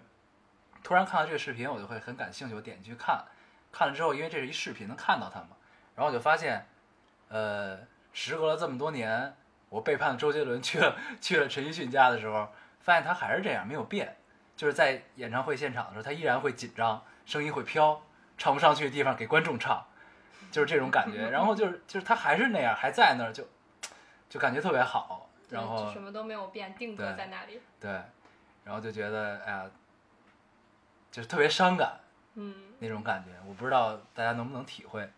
[0.83, 3.25] 突然看到这个视频，我就会很感兴趣，我点进去看，
[3.73, 5.51] 看了之后，因为这是一视频能看到他嘛，
[5.95, 6.67] 然后我就发现，
[7.29, 7.79] 呃，
[8.12, 9.37] 时隔了这么多年，
[9.69, 12.49] 我背叛了周杰伦，去了去了陈奕迅家的时候，
[12.81, 14.17] 发现他还是这样，没有变，
[14.57, 18.01] 就是在演唱会现场的时候，他依然会紧张，声音会飘，
[18.37, 19.85] 唱不上去的地方给观众唱，
[20.51, 21.29] 就是这种感觉。
[21.31, 23.47] 然后就是就是他还是那样，还在那儿，就
[24.29, 25.29] 就感觉特别好。
[25.51, 27.59] 然后就什么都没有变，定格在那里。
[27.81, 27.91] 对，
[28.64, 29.71] 然后就觉得哎呀，
[31.11, 32.01] 就是特别伤感
[32.35, 35.09] 嗯，那种感觉，我不知道大家能不能体会。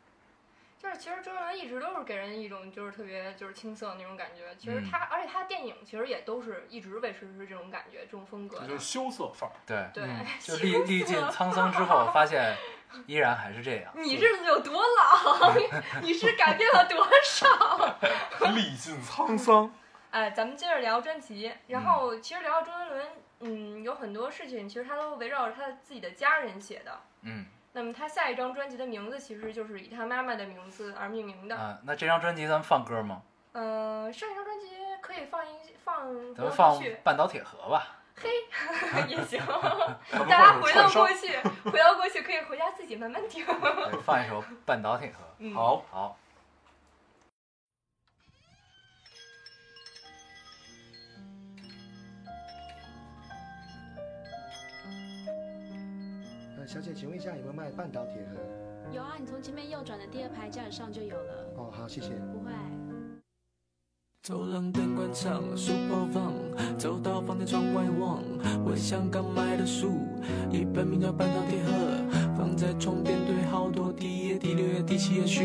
[0.83, 4.57] 就是其实周杰伦一直都是给人一种就是特别就是青涩那种感觉。
[4.59, 8.79] 其实嗯他，而且他电影其实也都是一直维持是这种感觉，这种风格就是。
[8.79, 9.53] 羞涩范儿。
[9.67, 12.57] 对，对嗯， 就历历尽 沧桑之后，发现
[13.07, 13.93] 依然还是这样。
[13.95, 15.53] 你是有多老？
[16.01, 18.49] 你是改变了多少？
[18.55, 19.71] 历尽沧桑，
[20.13, 21.53] 哎，咱们接着聊专辑。
[21.67, 23.07] 然后其实聊到周杰伦，
[23.41, 27.01] 嗯，有很多事情其实他都围绕着他自己的家人写的。
[27.23, 31.57] 嗯那么他下一张专辑的名字其实就是以他妈妈的名字而命名的。
[31.57, 33.23] 啊，那这张专辑咱们放歌吗？
[33.53, 34.67] 嗯、上一张专辑
[35.01, 37.97] 可以放一放咱们放《半岛铁盒》吧。
[38.17, 38.29] 嘿
[39.09, 39.41] 也行，
[40.13, 40.73] 大家回。
[40.75, 41.37] 到过去，
[41.71, 43.45] 回到过去可以回家自己慢慢听。
[44.05, 45.15] 放一首《半岛铁盒》。
[45.39, 46.17] 嗯，好，好，
[56.73, 58.39] 小姐，请问一下有没有卖半岛铁盒？
[58.95, 61.53] 有啊，你从前面右转的第二排架子上就有了。
[61.57, 62.11] 哦，好，谢谢。
[62.33, 62.53] 不会，
[64.23, 66.33] 走廊灯关上，书包放，
[66.79, 68.23] 走到房间窗外望，
[68.65, 69.99] 回想刚买的书，
[70.53, 71.73] 一本名叫《半岛铁盒》，
[72.39, 75.43] 放在床边堆好多第一页、第六页、第七页序。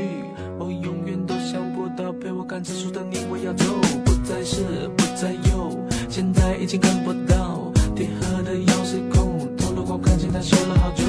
[0.59, 3.65] 我永远都想不到陪我看这书的你，我要走，
[4.05, 5.75] 不再是，不再有，
[6.07, 9.34] 现在已经看不到铁盒的钥匙孔，
[10.35, 11.03] 透露光看见它修了好久，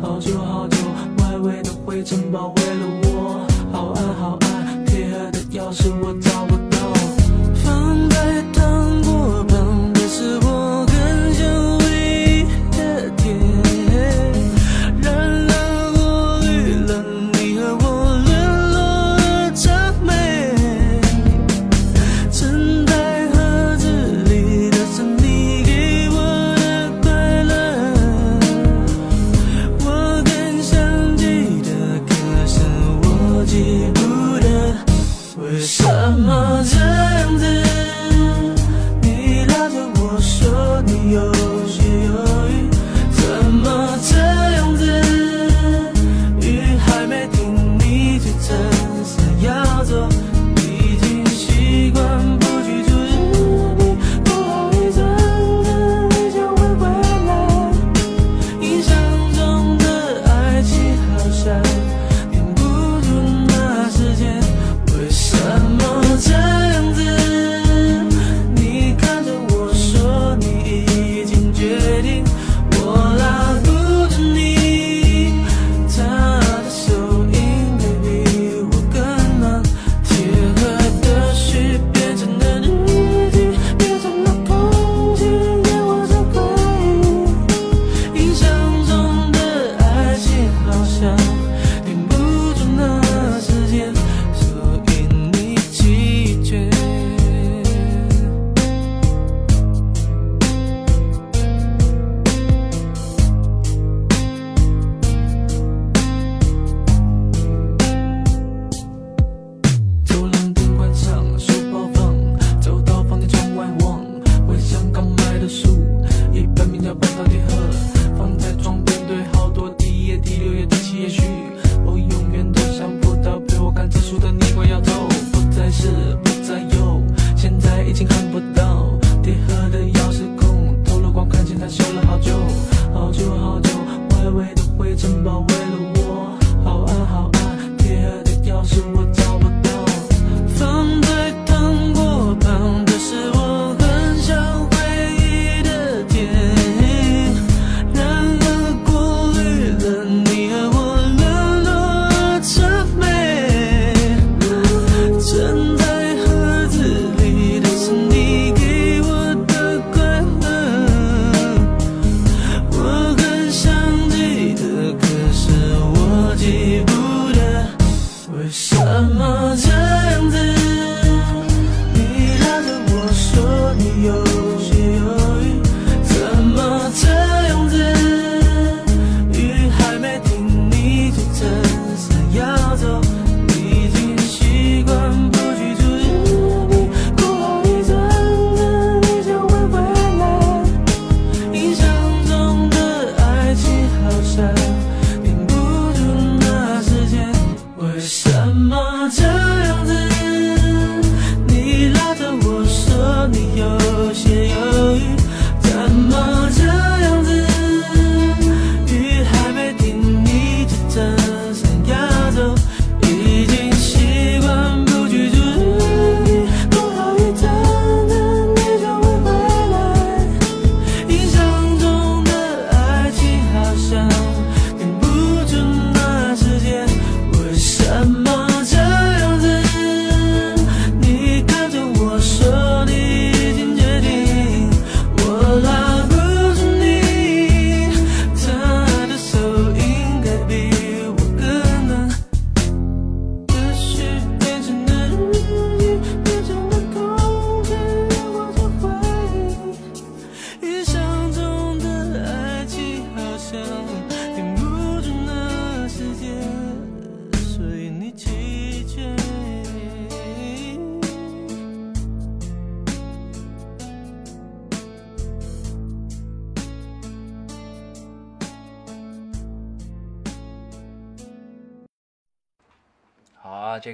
[0.00, 0.76] 好久好久，
[1.18, 6.56] 外围的灰尘包围了我，好暗好暗，铁盒的钥匙我找不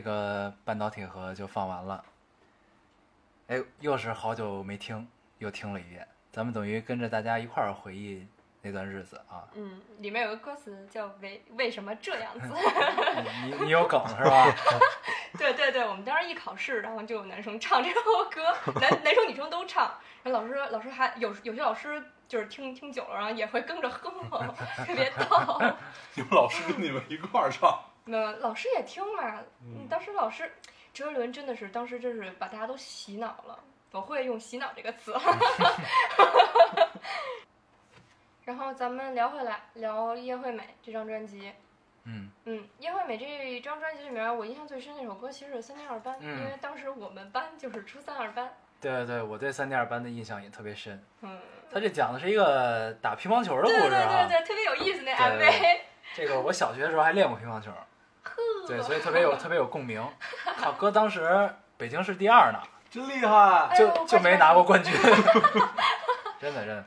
[0.06, 2.04] 个半导体盒就放完了。
[3.48, 6.06] 哎，又是好久没听，又听了一遍。
[6.30, 8.24] 咱们等于跟着大家一块儿回忆
[8.62, 9.42] 那段日子啊。
[9.54, 12.46] 嗯，里面有个歌词叫“为为什么这样子
[13.42, 14.46] 你你你有梗是吧？”。
[15.36, 18.00] 对对对，我们当时一考试，然后就有男生唱这首
[18.30, 19.92] 歌，男男生女生都唱。
[20.22, 24.54] 然后老师老师还有有些老师就是听听久了，然后也会跟着哼哼，
[24.86, 25.60] 特别逗。
[26.14, 30.50] 你们老师跟你们一块儿唱，那老师也听嘛，嗯，当时老师
[30.94, 33.58] 周杰伦真的是当时就是把大家都洗脑了，
[33.90, 35.20] 我会用“洗脑”这个词了。
[38.44, 41.52] 然后咱们聊回来，聊《叶惠美》这张专辑。
[42.04, 48.54] 嗯，嗯，叶惠美这张专辑里面，我印象最深那首歌其实是《三年二班》，嗯因为当时我们班就是初三二班。
[48.80, 51.04] 对对对，我对三年二班的印象也特别深。
[51.22, 51.40] 嗯，
[51.72, 54.28] 他这讲的是一个打乒乓球的故对对事啊。
[54.28, 55.80] 对对，特别有意思那对对 MV。
[56.14, 57.72] 这个我小学的时候还练过乒乓球，
[58.66, 60.04] 对，所以特别有特别有共鸣。
[60.58, 62.60] 靠，哥当时北京市第二呢，
[62.90, 63.74] 真厉害！
[63.76, 64.92] 就就没拿过冠军。
[66.40, 66.84] 真的真的，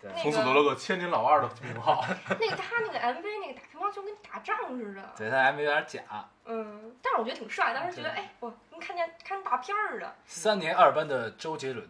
[0.00, 2.04] 对，从此得了个千年老二的名号。
[2.38, 5.02] 那个他那个 MV 那个打乒乓球跟打仗似的。
[5.16, 6.00] 对他 MV 有点假。
[6.46, 10.14] 嗯，但是我觉得挺帅，当时觉得哎，我跟看见看大片儿的。
[10.26, 11.88] 三年二班的周杰伦，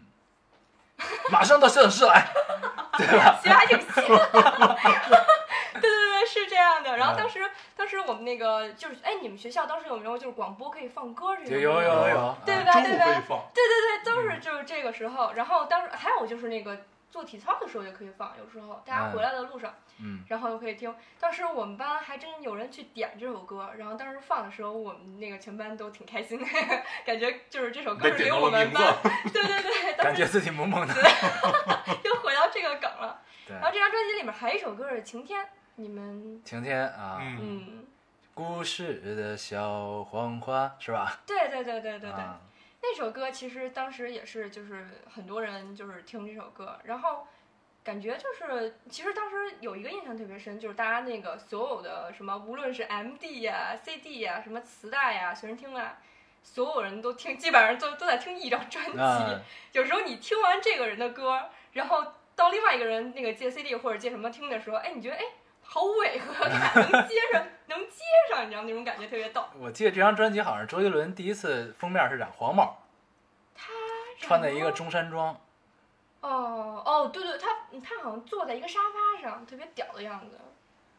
[1.31, 2.27] 马上到摄影室来，
[2.97, 3.39] 对吧？
[3.43, 4.05] 其实还挺像。
[5.81, 6.97] 对对对，是这样的。
[6.97, 11.53] 然后嗯当时，当时我们那个就是，哎，你们学校当时有没有就是广播可以放歌这种？
[11.53, 15.33] 有有有有，对啊吧对吧中午可以放，对对对，都是就是这个时候。
[15.35, 20.95] 然后当时还有就是那个做体操的时候也可以放，有时候大家回来的路上，嗯，然后又可以听。
[21.21, 26.47] 当时我们班还真有人去点这首歌，然后当时放的时候，我们那个全班都挺开心的，
[27.05, 28.95] 感觉就是这首歌是给我们班。。
[29.33, 30.95] 对对对，当时感觉自己萌萌的。
[32.05, 33.21] 又回到这个梗了。
[33.47, 35.45] 然，后这张专辑里面还有一首歌是《晴天》，
[35.77, 37.87] 你们晴天啊，嗯，嗯，
[38.33, 41.21] 故事的小黄花是吧？
[41.27, 42.41] 对对对对对对，啊
[42.83, 47.27] 那首歌其实当时也是就是很多人就是听这首歌，然后
[47.83, 55.99] 感觉就是其实当时有一个印象特别深，就是大家那个所有的什么，无论是 MD 呀、CD 呀、什么磁带呀、随身听啊。
[56.47, 58.93] 所有人都听，基本上都都在听一张专辑。
[58.99, 59.41] 嗯
[59.73, 62.05] 有时候你听完这个人的歌，然后
[62.37, 65.23] 到另外一个人那个借 CD 或者借什么听的时候，哎，你觉得哎
[65.75, 69.45] 好违和 感，能接上，能接上，你知道那种感觉特别逗。
[69.59, 72.77] 我记得这张专辑好像是周杰伦第一次封面是染黄毛，
[73.57, 73.73] 他
[74.21, 75.37] 穿的一个中山装。
[76.21, 77.49] 哦哦，对对，他
[77.83, 80.39] 他好像坐在一个沙发上，特别屌的样子。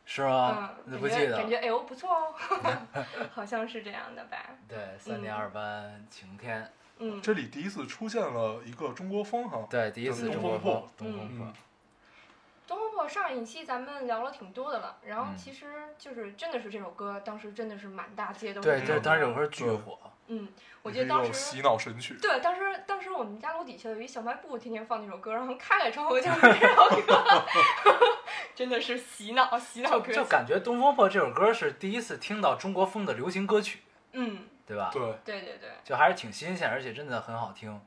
[0.03, 0.71] 是吗？
[0.86, 2.36] 嗯，你不记得感觉哎呦不错哦，
[3.34, 4.38] 好像是这样的吧？
[4.67, 11.53] 对，三年二班晴天，嗯，这里第一次出现了一个中国风哈，对，第一次中国风破风，东风破嗯，
[12.68, 15.66] 东风破上一期咱们聊了挺多的了，然后嗯其实
[15.97, 20.47] 就是真的是这首歌，当时真的是满大街都是对，当时这首歌歌巨火，嗯，
[20.82, 22.18] 我记得当时洗脑神曲。
[22.22, 27.45] 对，当时当时我们家楼底下有一小卖部，天天放那首歌，然后开开窗户就 是这首歌，
[28.55, 30.07] 真的是洗脑洗脑歌。
[30.07, 33.82] 就就感觉《东风破》这首歌是第一次听到中国风的流行歌曲，
[34.13, 34.89] 嗯，对吧？
[34.91, 37.80] 对，对对对，就还是挺新鲜，而且真的很好听。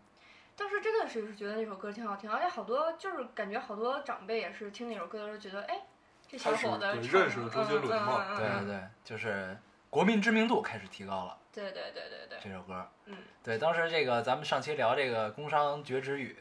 [0.59, 5.83] 当时真的是觉得那首歌挺好听，而且好多就是感觉好多长辈也是听那首歌的时候觉得，哎，
[6.27, 9.57] 这小伙子认识了周杰伦嘛嗯嗯嗯嗯对对对，就是
[9.89, 11.39] 国民知名度开始提高了。
[11.53, 16.37] 对对对对对，这首歌，嗯，对，当时这个咱们上期聊这个工商绝止语，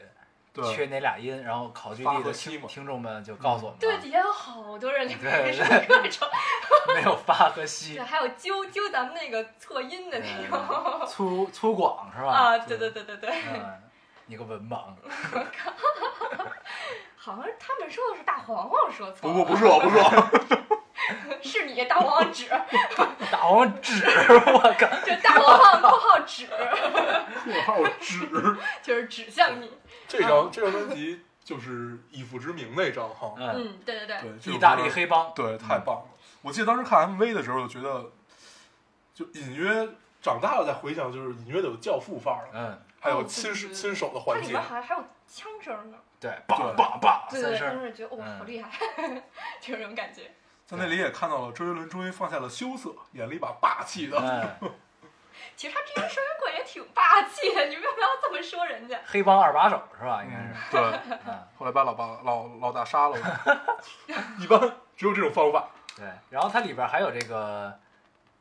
[0.74, 6.28] 缺哪俩音，然后考据发地的西听听众们就告诉我们对，底下有好多人就对开始各种，
[6.95, 10.59] 没有发和西对，，还有揪揪咱们那个错音的那种
[11.01, 12.32] 嗯 粗粗犷是吧？
[12.32, 13.82] 啊，对对对对对，嗯，
[14.28, 14.94] 你个文盲，
[15.34, 15.72] 我 靠
[17.16, 22.48] 好像他们说的是大黄黄说错了，不不不是我，不是我， 是你大黄黄指，
[23.32, 28.28] 大黄纸，我靠， 就大黄黄括号指，括号纸。
[28.82, 29.72] 就是指向你。
[30.08, 36.08] 这张这张专辑就是《以父之名》那张哈，嗯，嗯，对对对，对，意大利黑帮，对，太棒了！
[36.42, 38.12] 我记得当时看 MV 的时候，就觉得，
[39.14, 39.90] 就隐约
[40.22, 45.97] 长大了再回想，就是隐约的有教父范儿了，嗯，还有哦对对对亲亲手的它里环节面好像还有枪声呢。
[46.20, 48.70] 对，棒棒棒，对对，当三声，时觉得哇，嗯好厉害，
[49.62, 50.32] 就这种感觉。
[50.66, 54.18] 在那里也看到了周杰伦终于放下了羞涩，演了一把霸气的。
[54.20, 54.72] 嗯，
[55.55, 58.99] 其实他之前声音过也挺霸气的，你为什么要这么说人家？
[59.05, 60.24] 黑帮二把手是吧？
[60.24, 63.18] 应该嗯是，，对，嗯，后来把老爸老老大杀了，
[64.39, 64.60] 一般
[64.95, 65.70] 只有这种方法。
[65.95, 67.80] 对，然后它里边还有这个，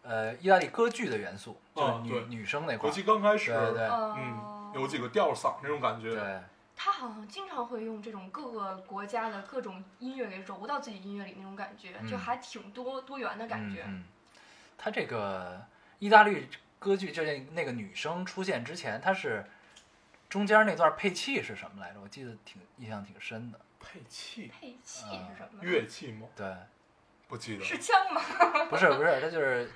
[0.02, 6.14] 呃，意大利歌剧的元素，就是女女生那块儿，尤其刚开始，对对哦嗯，有几个调嗓那种感觉。
[6.14, 6.40] 对，
[6.76, 13.82] 他好像经常会用这种各个国家的各种音乐给揉到自己音乐里那种感觉，嗯就还挺多多元的感觉。
[13.86, 14.04] 嗯，嗯
[14.78, 15.64] 他这个
[15.98, 16.48] 意大利
[16.78, 19.44] 歌剧，就是那个女生出现之前，她是
[20.28, 22.00] 中间那段配器是什么来着？
[22.02, 23.58] 我记得挺印象挺深的。
[23.80, 25.62] 配器、配器是什么？
[25.62, 26.26] 乐器吗？
[26.36, 26.54] 对，
[27.28, 27.64] 不记得。
[27.64, 28.20] 是枪吗？
[28.68, 29.70] 不 是不是，它就是，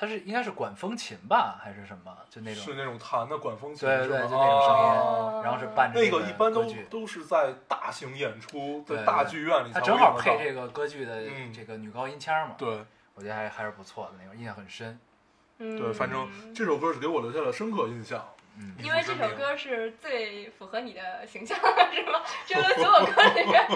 [0.00, 2.16] 它是应该是管风琴吧，还是什么？
[2.30, 12.82] 就那种是那种弹的管风琴，对对就那种声音，哦然后是伴着那个个一般都都是在大型演出，对在大剧院里它正好配这个歌剧的嗯这个女高音腔嘛，对
[13.14, 14.98] 我觉得还还是不错的那种，印象很深。
[15.58, 18.26] 嗯，对，反正这首歌是给我留下了深刻印象。
[18.56, 21.58] 嗯，因为这首歌是最符合你的形象，
[21.92, 22.20] 是吗？
[22.48, 23.68] 这个所有歌里面，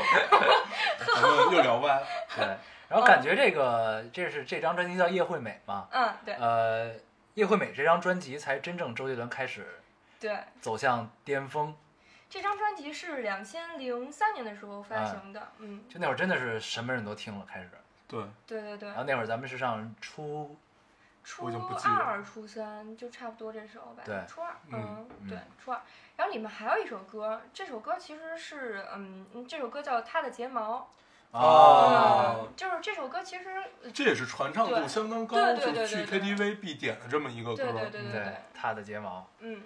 [1.05, 2.03] 咱们又聊歪。
[2.35, 2.57] 对。
[2.89, 6.95] 然后感觉这个这是这张专辑叫《叶惠美》嘛，嗯，对呃，
[7.35, 9.81] 《叶惠美》这张专辑才真正周杰伦开始
[10.21, 10.39] 对。
[10.61, 11.75] 走向巅峰，
[12.29, 17.71] 这张专辑是两千零三年的时候发行的，嗯，就那会儿真的是什么人都听了，开始。
[18.07, 20.57] 对，对对对然，后那会儿咱们是上初，
[21.25, 25.81] 初二、初三就差不多这时候吧，对初二，嗯嗯对，初二。
[26.17, 30.79] 然后里面还有一首歌，这首歌其实是，嗯，嗯这首歌叫《他的睫毛》，
[31.35, 33.45] 哦嗯，就是这首歌其实，
[33.83, 37.57] 呃这也是传唱度相当高，对对就是去 KTV 必点的这么一个歌。
[37.57, 38.23] 对对对对对，
[38.55, 39.61] 他的睫毛，嗯，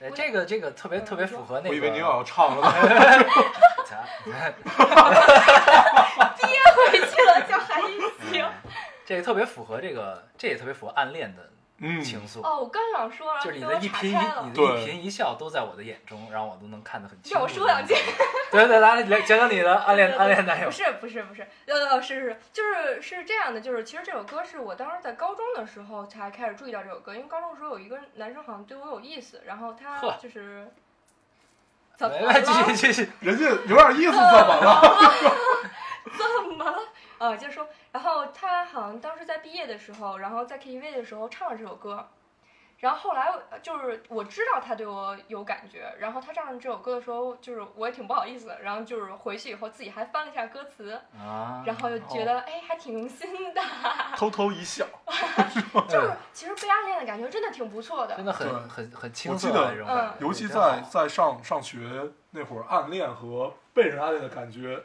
[0.00, 2.72] 哎，这个这个特别嗯特别符合那个，我以为你又要唱了呢。
[6.40, 7.82] 憋回去了就还
[8.30, 8.46] 行。
[9.04, 11.50] 这个特别符合这个，这也特别符合暗恋的
[11.82, 12.40] 嗯，情愫。
[12.42, 17.34] 哦，我刚想说，就是你的一颦一你的一颦一笑都在我的眼中，然后我都能看得很清楚。
[17.34, 17.94] 让我说两句。
[18.50, 20.72] 对对，来来讲讲你的暗恋暗恋男友不。
[20.72, 30.70] 是不是不是，呃是是，就是是这样的，就是其实这首歌是我当时在高中的时候才开始注意到这首歌，因为高中的时候有一个男生好像对我有意思，然后他就是
[31.96, 32.72] 怎么来来，继续？
[32.74, 33.10] 继续。
[33.20, 34.82] 人家有点意思，怎么了？
[36.12, 36.78] 怎么了？
[37.20, 42.08] 呃，就是说，然后他好像当时在毕业的时候，然后在 KTV 的时候唱了这首歌。
[42.78, 53.60] 然后后来呃就是我知道他对我有感觉，然后他唱这首歌的时候，就是我也挺不好意思的，然后就是回去以后自己还翻了一下歌词，啊，然后就觉得哎还挺用心的，
[54.16, 54.86] 偷偷一笑。
[55.90, 58.16] 就是其实被暗恋的感觉真的挺不错的。
[58.16, 64.80] 真的很对很很青我记得涩的这种感觉，尤其在在上上学那会儿，暗恋和被人暗恋的感觉，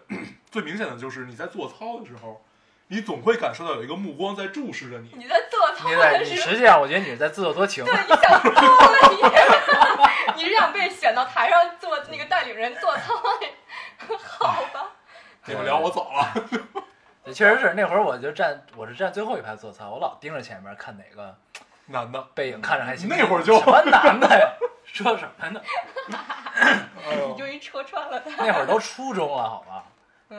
[0.51, 2.43] 最明显的就是你在做操的时候，
[2.87, 5.11] 你总会感受到有一个目光在注视着你。
[5.15, 7.83] 你在做操你在的时候，你实际上，我觉得你是在自作多情。
[7.83, 8.97] 对，你想多了
[10.35, 13.47] 你， 你是想被选到台上做那个带领人做操的？
[14.17, 14.91] 好吧，
[15.45, 16.33] 你们聊，我走了。
[17.23, 21.35] 对，确实是那会儿我就站，我是站最后一排做操，我老盯着前面看哪个
[21.87, 23.09] 男的，背影看着还行。
[23.09, 24.53] 那会儿就什么男的呀？
[25.03, 25.61] 说什么呢？
[27.27, 28.45] 你终于戳穿了他。
[28.45, 29.83] 那会儿都初中了，好吧？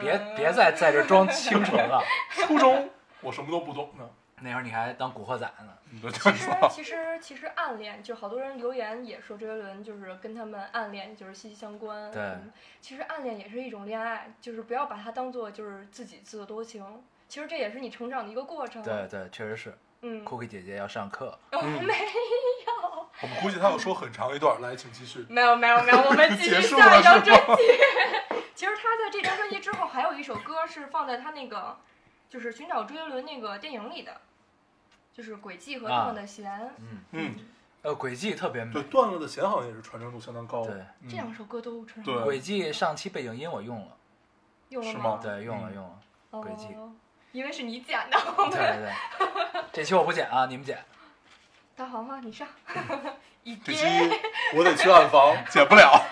[0.00, 2.02] 别嗯别再在这装清纯了。
[2.30, 2.88] 初中
[3.20, 4.08] 我什么都不懂呢，
[4.40, 5.72] 那会儿你还当古惑仔呢。
[5.90, 6.50] 你就这其实。
[6.70, 12.10] 其实其实暗恋，就好多人留言也说周杰伦就是跟他们暗恋就是息息相关。
[12.10, 12.50] 对嗯
[12.80, 16.82] 其实暗恋也是一种恋爱，就是不要把它当做就是自己自作多情。
[17.28, 18.82] 其实这也是你成长的一个过程。
[18.82, 19.76] 对，对，确实是。
[20.02, 22.00] 嗯，Cookie 姐姐要上课，哦嗯没有，
[23.22, 25.24] 我们估计他要说很长一段，来，请继续。
[25.28, 27.62] 没有，没有，没有，我们继 结续下束了是一张专辑。
[28.54, 31.76] 其实他在这张专辑之后还有一首歌是放在他那个
[32.28, 34.20] 就是寻找周杰伦那个电影里的，
[35.12, 37.34] 就是《轨迹和啊断了的弦》嗯，嗯，
[37.82, 38.82] 呃，轨迹特别美对，。
[38.84, 40.64] 断了的弦好像也是传唱度相当高。
[40.64, 43.96] 对嗯这两首歌都传对唱轨迹上期背景音我用了，
[44.70, 45.98] 用了是吗对，用了嗯用了。
[46.30, 46.68] 哦轨迹
[47.32, 48.18] 因为是你剪的，
[48.50, 48.92] 对对
[49.52, 50.82] 对，这期我不剪啊，你们剪。
[51.76, 52.48] 大黄黄你上，
[53.44, 54.10] 一这期边。
[54.54, 56.02] 我得去暗房， 剪不了。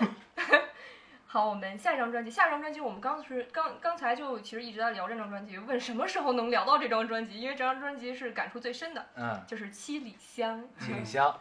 [1.27, 10.61] 好，我们下一张专辑，下一张专辑我们刚是刚刚才就其实一直在聊这张专辑，问什么时候能聊到这张专辑，因为这张专辑是感触最深的，嗯，就是《七里香》。
[10.79, 11.41] 七里香，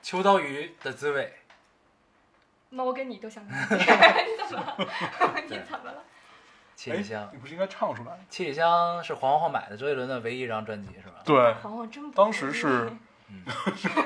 [0.00, 1.32] 秋刀鱼的滋味。
[2.70, 3.50] 猫跟你都想你
[4.48, 4.76] 怎么了？
[5.48, 5.98] 你怎么了？
[5.98, 6.04] 哎
[6.76, 8.18] 七里香，你不是应该唱出来？
[8.28, 11.16] 七里香是黄黄买的周杰伦的唯一一张专辑是吧？
[11.24, 12.90] 对，黄黄真不当时是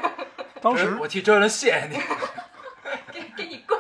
[0.61, 1.99] 当时我替周杰伦谢谢你。
[3.13, 3.77] 给给你跪。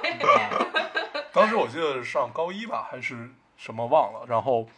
[1.32, 4.24] 当时我记得上高一吧，还是什么忘了。
[4.26, 4.68] 然后，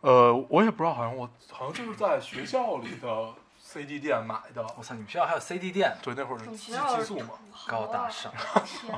[0.00, 4.62] 呃，我也不知道，好像我好像就是在学校里的 CD 店买的。
[4.76, 5.96] 我操，你们学校还有 CD 店？
[6.02, 7.30] 对，那会儿寄寄宿嘛。
[7.66, 8.32] 高大上。
[8.64, 8.92] 天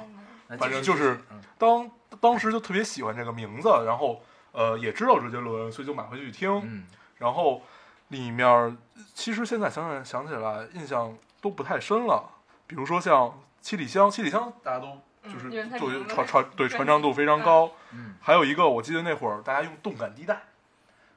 [0.49, 0.57] 哪！
[0.57, 1.91] 反正就是嗯当
[2.21, 6.51] 当时就特别喜欢这个名字，然后呃也知道周杰伦，所以就买回去听。
[6.65, 6.87] 嗯，
[7.19, 7.63] 然后
[8.09, 8.77] 里面
[9.15, 12.29] 其实现在想想想起来，印象都不太深了。
[12.67, 17.71] 比如说像七里香，七里香大家都就是作为传传对传唱度非常高。
[17.93, 20.43] 嗯还有一个我记得那会儿大家用动感地带，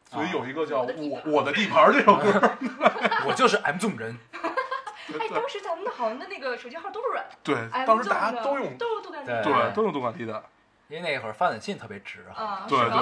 [0.09, 0.87] 所以有一个叫我
[1.25, 2.51] 我我的地盘儿这首歌。
[3.27, 4.17] 我就是 M 纵人。
[5.19, 10.39] 哎，当时咱们的好像的那个手机号都是软，对，哎，当时大家都用都用动感对对都用动感地带。
[10.87, 12.43] 因为那会儿发短信特别值哈。
[12.43, 12.99] 啊，对对对，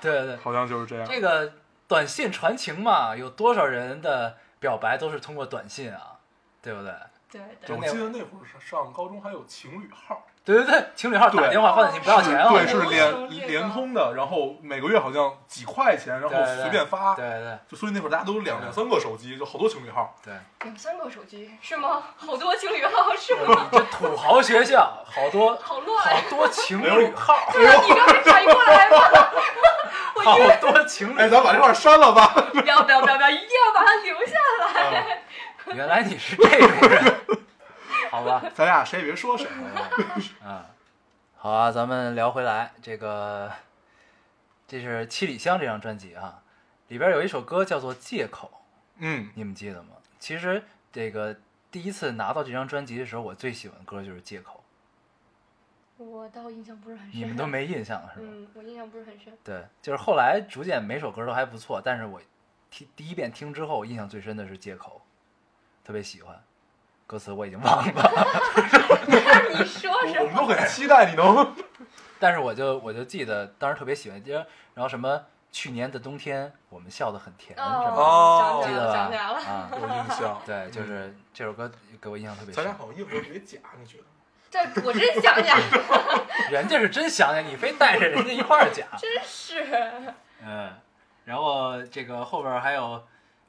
[0.00, 1.06] 对对对，好像就是这样。
[1.08, 1.52] 这个
[1.86, 6.18] 短信传情嘛，有多少人的表白都是通过短信啊，
[6.62, 6.92] 对不对？
[7.34, 12.48] 对对，我记得那会儿上上高中还有情侣号，对对对，情侣号打电话发短信不要钱啊。
[12.52, 20.14] 对，是联联通的，然后每个月好像几块钱，然后随便发，对对就所以那会儿大家都两两三个手机，就好多情侣号。
[20.24, 20.32] 对，
[20.62, 22.04] 两三个手机是吗？
[22.16, 23.68] 好多情侣号是吗？
[23.72, 28.98] 这土豪学校好多 好乱好多情侣号，对啊，你刚才反应过来吗？
[30.24, 31.30] 好多情侣哎，侣。
[31.30, 32.28] 咱把这块删了吧。
[32.54, 34.32] 不要不要不要不要，一定要把它留下
[34.80, 35.23] 来。
[35.74, 37.20] 原来你是这种人，
[38.10, 38.42] 好吧？
[38.54, 39.46] 咱俩谁也别说谁。
[40.42, 40.66] 啊，
[41.36, 43.50] 好啊，咱们聊回来，这个
[44.68, 46.42] 这是《七里香》这张专辑啊，
[46.88, 48.50] 里边有一首歌叫做《借口》，
[48.98, 49.90] 嗯，你们记得吗？
[50.18, 50.62] 其实
[50.92, 51.36] 这个
[51.70, 54.62] 第一次拿到这张专辑的时候，我最喜欢的歌就是《借口
[55.96, 57.20] 我倒印象不是很》，深。
[57.20, 58.26] 你们都没印象是吧？
[58.26, 59.32] 嗯，我印象不是很深。
[59.42, 62.20] 对，就是后来逐渐每首歌都还不错，但是我
[62.70, 65.00] 听第一遍听之后，印象最深的是《借口》，
[65.84, 66.34] 特别喜欢，
[67.06, 67.92] 歌词我已经忘了，
[69.06, 70.20] 那你说我什么？
[70.22, 71.54] 我们都很期待你能。
[72.18, 74.22] 但是我就我就记得当时特别喜欢，
[74.72, 75.20] 然后什么
[75.52, 78.94] 去年的冬天我们笑得很甜，什么的哦想起来了，记得吧？
[78.94, 79.38] 想起来了。
[79.38, 80.42] 啊，有印象。
[80.46, 81.70] 对，就是这首歌
[82.00, 82.64] 给我印象特别深。
[82.64, 84.04] 咱俩好像硬核特别假，你觉得？
[84.50, 85.58] 这我真想想，
[86.50, 88.86] 人家是真想想，你非带着人家一块儿讲。
[88.96, 89.64] 真是。
[90.46, 90.72] 嗯，
[91.24, 93.04] 然后这个后边还有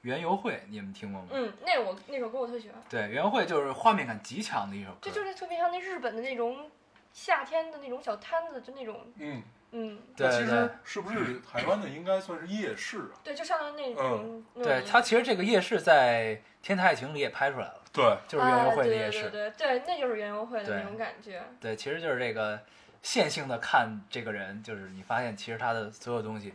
[0.05, 1.27] 园游会，你们听过吗？
[1.31, 5.09] 嗯，那我那首歌我特喜欢，对，园游会就是画面感极强的一首歌这。
[5.09, 6.69] 就是特别像那日本的那种
[7.11, 9.41] 夏天的那种小摊子，就那种嗯，
[9.71, 13.17] 嗯，对其实是不是台湾的应该算是夜市啊？
[13.23, 19.23] 对，就像那种那对，种它其实这个夜市在《天台爱情》里也拍出来了，对，就是园游会的夜市。
[19.23, 21.41] 对对对，对那就是园游会的那种感觉。
[21.59, 22.59] 对，其实就是这个
[23.01, 26.53] 线性的看这个人，就是你发现其实他的所有东西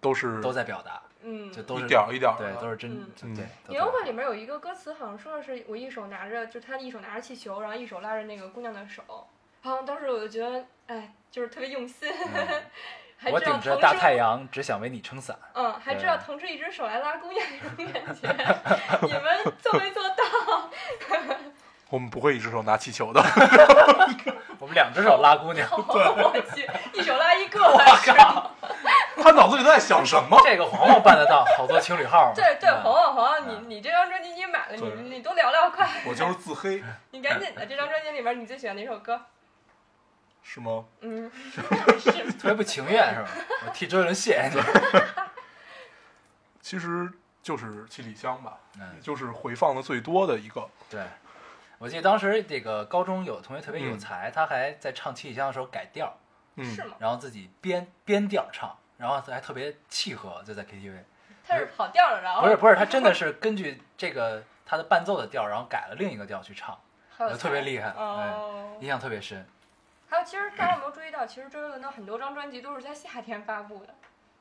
[0.00, 3.74] 都是都在表达，嗯，就都是一点儿一点儿对，的都是真嗯嗯对。
[3.74, 9.02] 演唱会里面有一个歌词，好像说的是我一手拿着，就他一手拿着气球，然后一手拉着那个姑娘的手。
[9.62, 12.62] 好像当时我就觉得，哎，就是特别用心，嗯
[13.20, 15.36] 还我顶着大太，阳，只想为你撑伞。
[15.54, 17.44] 嗯，还知道腾出一只手来拉姑娘
[17.76, 18.28] 那种感觉。
[19.02, 20.70] 你们做没做到？
[21.90, 23.20] 我们不会一只手拿气球的。
[24.60, 28.52] 我们两只手拉姑娘，我去，一手拉一个，我靠！
[29.22, 30.38] 他脑子里都在想什么？
[30.44, 32.32] 这个黄黄办得到，好多情侣号。
[32.34, 37.66] 对对，嗯黄黄黄你你这张专辑你买了，你你多聊聊快，我就是自黑， 你赶紧的。
[37.66, 39.20] 这张专辑里面你最喜欢哪首歌？
[40.42, 40.84] 是吗？
[41.00, 41.60] 嗯，是
[42.32, 43.28] 特别不情愿是吧？
[43.66, 44.62] 我替周杰伦谢谢你。
[46.62, 47.10] 其实
[47.42, 50.68] 就是七里香吧，嗯也就是回放的最多的一个。
[50.90, 51.02] 对，
[51.78, 56.16] 我记得当时这个高中有同学特别有嗯才，他还在唱《七里香》的时候改调，
[56.56, 56.96] 嗯是，吗？
[56.98, 60.98] 然后自己编编调唱，然后还特别契合，就在 KTV。
[61.46, 66.78] 他是跑调了，然后不是不是，他 真的是根据这个他的伴奏的调，然后改了另一个调去唱，
[67.16, 68.86] 特别厉害，哎，哦印。
[68.86, 69.46] 象特别深。
[70.10, 73.94] 还有，其实大家有没有注意到，其实周杰伦的很多张专辑都是在夏天发布的，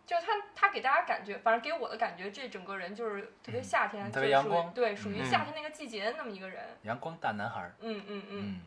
[0.06, 6.64] 就是他他给大家感觉，反正给我的感觉，这整个人就是特别夏天，嗯特别阳光对，属于嗯夏天那个季节的那么一个人。
[6.84, 8.62] 阳光大男孩嗯嗯，嗯，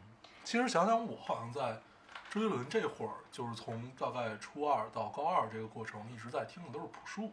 [0.44, 1.78] 其实想想，我好像在
[2.30, 7.32] 周杰伦这会儿，就是从大概初二到高二这个过程，一直在听的都是朴树，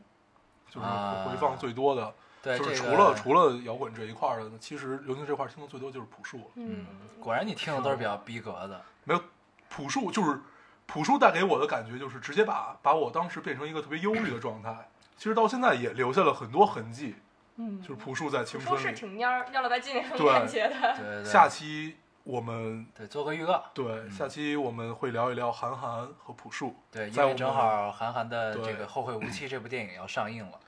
[0.67, 6.49] 就是啊回放最多的，对，就是这个除了除了摇滚这一块儿的，其实流行这块儿听的最多就是朴树。
[6.55, 6.87] 嗯，
[7.21, 9.21] 果然你听的都是比较逼格的，没有
[9.69, 10.41] 朴树，就是
[10.87, 14.89] 朴树带给我的感觉，就是直接把把我当时变成一个特别忧郁的状态。
[15.15, 17.15] 其实到现在也留下了很多痕迹，
[17.57, 18.95] 嗯，就是朴树在青春里。
[18.95, 20.95] 挺蔫儿，蔫了吧唧那种对感觉的。
[20.95, 21.25] 对对对。
[21.31, 26.75] 下期我们对做个预告，对嗯下期我们会聊一聊韩寒和朴树。
[26.91, 30.59] 对，因为正好韩寒的这个《后会无期》这部电影要上映了，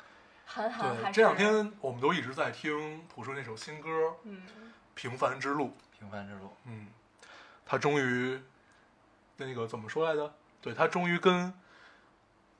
[0.45, 3.89] 韩寒对，这两天我们都一直在听朴树那首新歌
[4.24, 4.41] 《嗯，
[4.95, 5.66] 平凡之路》。
[5.99, 6.88] 平凡之路，嗯，
[7.66, 8.41] 他终于
[9.36, 10.34] 那个怎么说来着？
[10.62, 11.53] 对他终于跟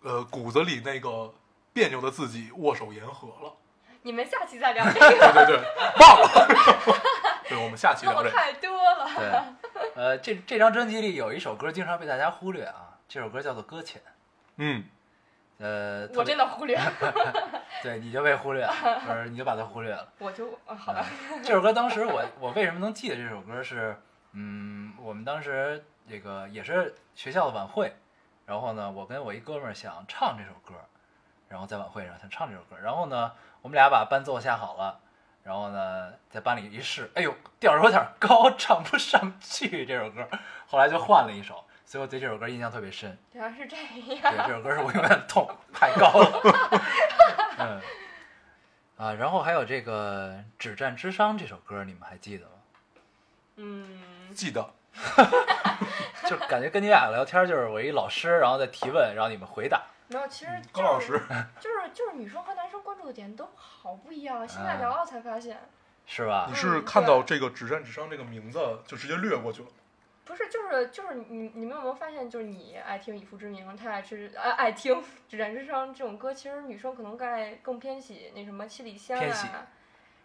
[0.02, 1.34] 呃骨子里那个
[1.72, 3.54] 别扭的自己握手言和了。
[4.02, 5.56] 你们下期再聊这 对，对对，
[6.02, 7.10] 忘了。
[7.50, 9.08] 对，我们下期聊这 太多了。
[9.16, 14.00] 对，呃，这这张专辑里有一首歌经常被大家忽略啊，这首歌叫做《搁浅》，
[14.58, 14.86] 嗯，
[15.58, 16.80] 呃，我真的忽略，
[17.82, 18.72] 对，你就被忽略了，
[19.06, 20.08] 不是你就把它忽略了。
[20.20, 21.04] 我就啊好吧，
[21.44, 24.00] 这首歌当时我我为什么能记得这首歌是，
[24.34, 27.94] 嗯，我们当时这个也是学校的晚会，
[28.46, 30.76] 然后呢，我跟我一哥们儿想唱这首歌，
[31.48, 33.32] 然后在晚会上想唱这首歌，然后呢，
[33.64, 35.00] 我们俩把伴奏下好了，
[35.44, 40.28] 然后呢，在班里一试，哎呦，调儿有点高，唱不上去这首歌，
[40.68, 43.18] 后来就换了一首，所以我对这首歌印象特别深。
[43.34, 46.42] 原来是这样对，这首歌是我永远痛，太高了。
[47.58, 47.82] 嗯，
[48.98, 52.52] 啊，然后还有这个《止战之殇》这首歌，你们还记得吗？
[53.58, 54.74] 嗯，记得。
[56.28, 59.82] 就感觉跟你俩聊天，就是我一老师，然后在提问，然后你们回答。
[60.10, 61.20] 没有，其实高老师，
[61.60, 65.58] 就是就是女生和男生关注的点都好不一样，现在嗯聊聊才发现，
[66.06, 66.56] 是吧你？
[66.56, 69.68] 是看到这个“止战止伤”这个名字就直接略过去了？
[70.26, 74.96] 不是就是就是你你们有没有发现，就是你爱听《以父之名》，他爱吃爱爱听
[75.28, 79.66] 《止战之殇》这种歌，其实女生可能更爱更偏喜那什么七里香偏喜啊，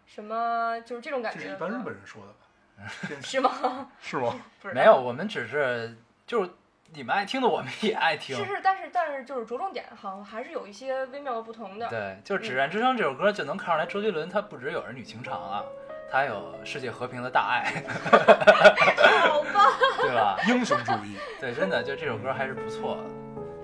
[0.05, 1.39] 什么就是这种感觉。
[1.39, 2.87] 这是一般日本人说的吧？
[3.21, 3.91] 是吗？
[3.99, 4.35] 是吗？
[4.61, 6.51] 不是没有，我们只是就是
[6.95, 8.35] 你们爱听的，我们也爱听。
[8.37, 11.87] 是是，但是但是就是着重点好像还是有一些微妙的不同的。
[11.89, 15.63] 对，就是《止战之殇》这首歌，就能看出来周杰伦他不只有儿女情长啊，
[16.09, 17.83] 他还有世界和平的大爱，
[19.27, 19.69] 好吧。
[20.01, 20.37] 对吧？
[20.47, 21.17] 英雄主义。
[21.39, 23.03] 对，真的就这首歌还是不错的。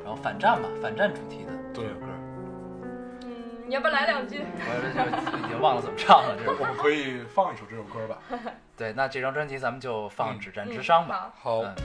[0.03, 2.07] 然后反战吧，反战主题的这首歌，
[3.23, 3.29] 嗯，
[3.67, 4.41] 你要不要来两句？
[4.41, 6.35] 我就已经忘了怎么唱了。
[6.37, 8.17] 这首歌我们可以放一首这首歌吧。
[8.75, 11.31] 对，那这张专辑咱们就放《嗯止战之嗯殇》吧。
[11.39, 11.75] 好好嗯，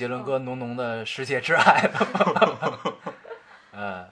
[0.00, 3.00] 杰伦哥浓浓的世界之爱了。
[3.72, 4.10] 呃，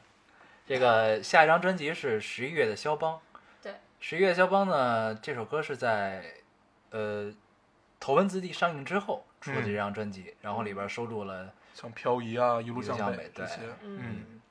[0.66, 3.18] 这个下一张专辑是十一月的肖邦。
[3.62, 6.22] 对，十一月肖邦呢，这首歌是在
[6.90, 7.30] 呃
[7.98, 14.42] 《头文字 D》上映之后出的这张专辑，然后里边收录了像漂移啊，一路向向北这些，嗯，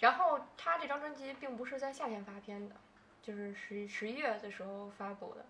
[0.00, 2.74] 然后他这张专辑并不是在夏天发片的，
[3.22, 5.46] 就是十十一月的时候发布的。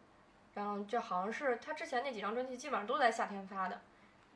[0.53, 3.81] 然后就好像是他之前那几张专辑基本上都在夏天发的，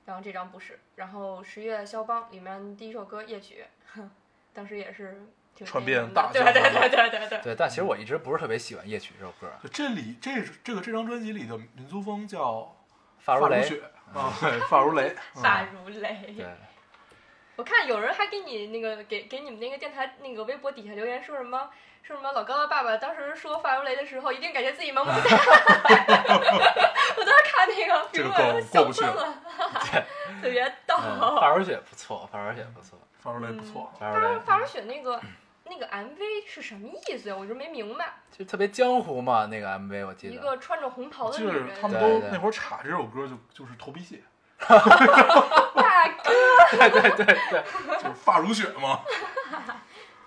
[0.06, 0.78] 然后这张不是。
[0.94, 4.10] 然后十月肖邦里面第一首歌夜曲，哼
[4.54, 7.40] 当时也是挺传遍大江的对对南对对对对。
[7.42, 12.74] 对，但其实我一直不是特别喜欢夜曲这首歌，就这里这这个这张专辑里的民族风叫
[13.18, 13.62] 发如雷。
[14.14, 16.32] 啊，对，发如雷， 嗯发如雷。
[16.36, 16.46] 对，
[17.56, 21.70] 我看有人还给你那个给给你们那个电台那个微博底下留言说什么
[22.02, 25.22] 说什么老高的爸爸当时说发如雷的时候，一定感觉自己萌萌哒。
[27.16, 29.42] 我当时看那个评这个论笑过不去喷了，
[30.42, 30.94] 特别逗。
[30.98, 35.20] 嗯，发如雪不错，发如雪不错，发如雷不错，发如发发如雪那个
[35.64, 37.36] 那个 MV 是什么意思呀？
[37.36, 38.12] 我就没明白。
[38.30, 40.34] 就特别江湖嘛，那个 MV 我记得。
[40.34, 44.22] 一个穿着红袍的就是女人，他们对对都那会儿插这首歌就就是头皮屑，
[46.08, 47.64] 大哥，对对对对
[47.96, 49.00] 就是发如雪嘛，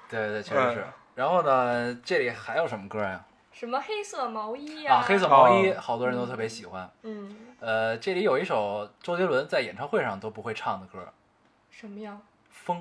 [0.10, 0.94] 对 对，确实是哎。
[1.16, 3.24] 然后呢，这里还有什么歌呀？
[3.52, 6.90] 什么黑色毛衣呀、啊，黑色毛衣，好多人都特别喜欢。
[7.02, 11.12] 嗯，呃，这里有一首周杰伦在演唱会上都不会唱的歌，
[11.70, 12.18] 什么呀？
[12.50, 12.78] 《风》。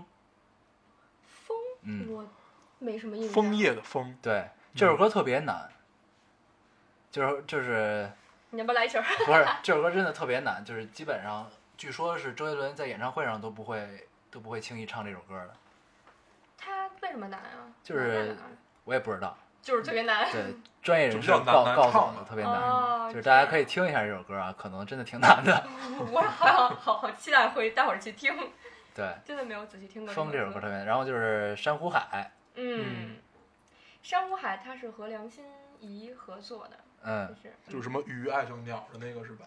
[1.46, 2.24] 风，嗯，我
[2.78, 3.32] 没什么印象。
[3.32, 5.68] 枫叶的枫，对，这首歌特别难，
[7.10, 8.08] 就是就是
[8.50, 9.00] 你要不来一首？
[9.26, 15.54] 不是这首歌真的特别难，就是基本上据说是周杰伦在演唱会上都不会都不会轻易唱这首歌的，
[16.58, 17.72] 他为什么难啊？
[17.84, 18.36] 就是
[18.84, 19.38] 我也不知道。
[19.62, 20.30] 就是特别难。
[20.32, 25.68] 对，专业人士告告诉我的特别难，哦就是大家可以听一下这首歌啊，可能真的挺难的。
[26.10, 28.34] 我好像好好期待会待会儿去听，
[28.94, 30.12] 对，真的没有仔细听过。
[30.12, 33.18] 风这首歌特别难，然后就是珊瑚海，嗯，
[34.02, 35.44] 珊瑚海它是和梁心
[35.80, 39.44] 颐合作的，嗯就，是就是什么鱼爱上鸟的那个是吧？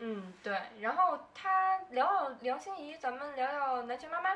[0.00, 0.58] 嗯对。
[0.80, 4.30] 然后他聊聊梁心颐，咱们聊聊南拳妈妈。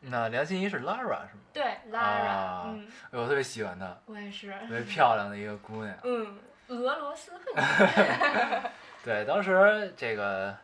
[0.00, 0.98] 那梁心颐是 Lara
[1.28, 1.40] 是吗？
[1.52, 4.50] 对，Lara，、啊嗯，哎我特别喜欢她，我也是。
[4.50, 5.96] 特别漂亮的一个姑娘。
[6.02, 6.38] 嗯，
[6.68, 8.70] 俄罗斯混血。
[9.04, 10.56] 对，当时这个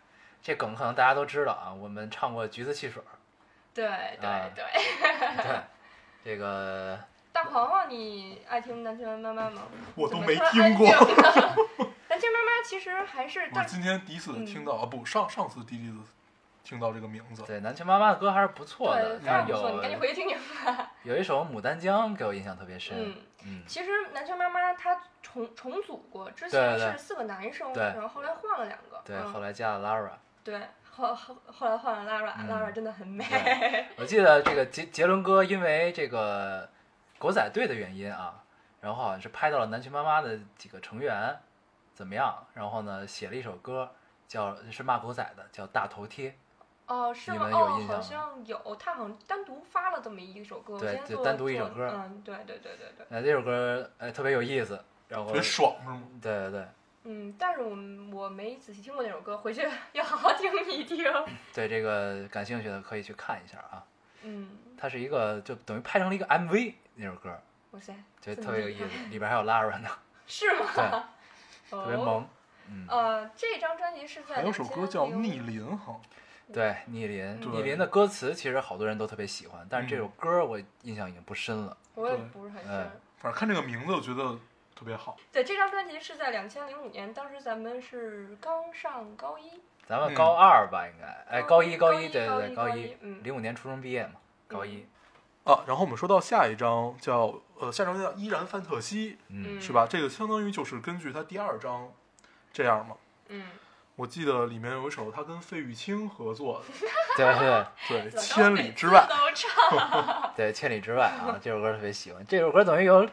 [0.42, 3.00] 这梗可能大家都知道啊，我们唱过《橘子汽水》，
[3.74, 3.86] 对
[4.20, 4.64] 对啊对。
[5.42, 5.60] 对，
[6.24, 6.98] 这个
[7.32, 9.62] 大黄黄，你爱听南拳妈妈吗？
[9.94, 10.88] 我都没听过
[12.18, 15.98] 南拳妈妈其实还是，我今天第一次听到啊，不上上次第一次
[16.64, 17.44] 听到这个名字。
[17.44, 20.36] 对，南拳妈妈的歌还是不错的对，，非常不错，你赶紧有回去听听。
[21.04, 22.96] 有一首《牡丹江》给我印象特别深。
[22.98, 23.14] 嗯，
[23.44, 29.00] 嗯其实南拳妈妈她重重组过，之前是四个男生，对然后后来换了两个。
[29.04, 30.10] 对，嗯后来加了 Lara。
[30.42, 30.60] 对，
[30.90, 33.24] 后后后来换了 Lara，Lara、嗯 Lara 真的很美。
[33.96, 36.68] 我记得这个杰杰伦哥因为这个
[37.16, 38.42] 狗仔队的原因啊，
[38.80, 41.38] 然后好像是拍到了南拳妈妈的几个成员
[41.98, 43.90] 怎么样，然后呢写了一首歌，
[44.28, 46.30] 叫是骂狗仔的，叫《大头贴》。
[46.86, 47.50] 哦，是吗？
[47.50, 50.94] 有哦印，象吗好像有，他好像单独发了这么一首歌，我对
[51.24, 56.00] 单独一首歌嗯，对对对对对，那，这首歌呃特别有意思，然后特别爽是吗？
[56.22, 56.68] 对对对
[57.02, 57.70] 嗯，但是我
[58.16, 61.04] 我没仔细听过那首歌，回去 要好好听一听。
[61.52, 63.84] 对，这个感兴趣的可以去看一下啊。
[64.22, 67.36] 嗯，它是一个就等于拍成了一个 MV 那首歌，
[67.72, 69.88] 哇塞，就这么厉特别有意思，里边还有 Lara 呢，
[70.28, 70.66] 是吗？
[70.74, 71.02] 对，
[71.70, 71.96] 特特别。
[71.96, 72.28] 萌。
[72.70, 75.98] 嗯，呃，这张专辑是在还有首歌叫《逆鳞》哈，
[76.52, 81.76] 对，逆鳞，逆鳞的歌词其实好多人都特别喜欢，但是这嗯首歌我印象已经不深了。
[81.94, 83.00] 我也不是很哎深。
[83.16, 84.38] 反正看这个名字我觉得
[84.76, 85.16] 特别好。
[85.32, 89.50] 对，这张专辑是在两千零五年，当时咱们是刚上高一。
[89.86, 94.14] 咱们嗯高二吧，应该，哎，高一，高一，对对对，高高一嗯零五年初中毕业嘛，
[94.46, 94.86] 高一，
[95.48, 99.86] 啊，然后我们说到下一章叫呃，下一章叫《依然范特西嗯，》，是吧？
[99.88, 101.90] 这个相当于就是根据他第二章
[102.52, 102.94] 这样嘛。
[103.28, 103.46] 嗯，
[103.96, 106.66] 我记得里面有一首他跟费玉清合作的，
[107.16, 107.38] 对
[107.88, 110.32] 对对，千里之外次，都唱。
[110.36, 112.22] 对，千里之外啊，这首歌特别喜欢。
[112.26, 113.08] 这首歌等于有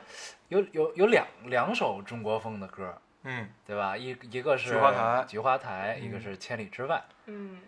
[0.50, 3.96] 有有有两两首中国风的歌，嗯，对吧？
[3.96, 7.02] 一一个是菊花台菊花台，嗯一个是千里之外。
[7.28, 7.60] 嗯，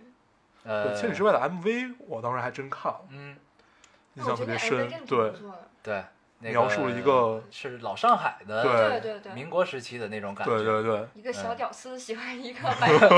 [0.63, 3.35] 呃，千里之外的 MV 我当时还真看了，嗯，
[4.17, 5.33] 印象特别深对。
[5.81, 6.03] 对，
[6.39, 10.53] 那描述了一个是老上海的对对对对，民国时期的那种感觉。
[10.57, 13.15] 对对对，一个小嗯屌丝喜欢一个 白富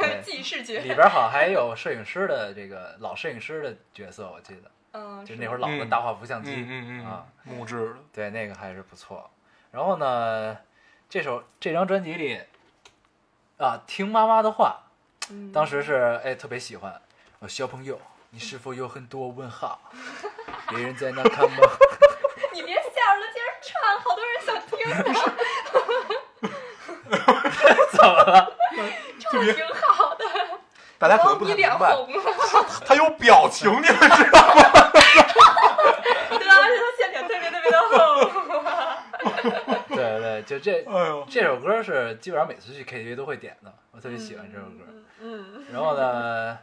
[0.00, 0.22] 美。
[0.82, 9.28] 里边好像还有摄影师的这个老摄影师的角色，我记得，嗯，就是那会儿老的嗯大画幅相机，嗯嗯嗯啊，木质的，对，那个还是不错。
[9.72, 10.56] 然后呢，
[11.08, 12.40] 这首这张专辑里
[13.58, 14.84] 啊，听妈妈的话，
[15.30, 17.00] 嗯当时是哎特别喜欢。
[17.40, 18.00] 呃，小朋友，
[18.36, 19.80] 你是否有很多问号？
[20.68, 21.56] 别人在那看吗？
[22.52, 22.82] 你别笑
[23.16, 24.76] 了，接着唱，好多人想听，
[27.96, 28.52] 怎么了？
[29.18, 30.26] 唱的挺好的。
[30.98, 32.22] 大家可能不太明白，红了，
[32.84, 34.90] 他有表情，你们知道吗？
[36.28, 37.96] 对，而且他线条特别特别的厚。
[39.88, 40.84] 对对，就这
[41.30, 44.84] 这首歌是基本上每次去 KTV 都会点的，我特别喜欢这首歌。
[45.22, 46.58] 嗯，然后呢，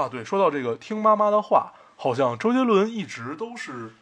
[0.00, 3.92] 啊，对，说到这个听妈妈的话，好像周杰伦一直都是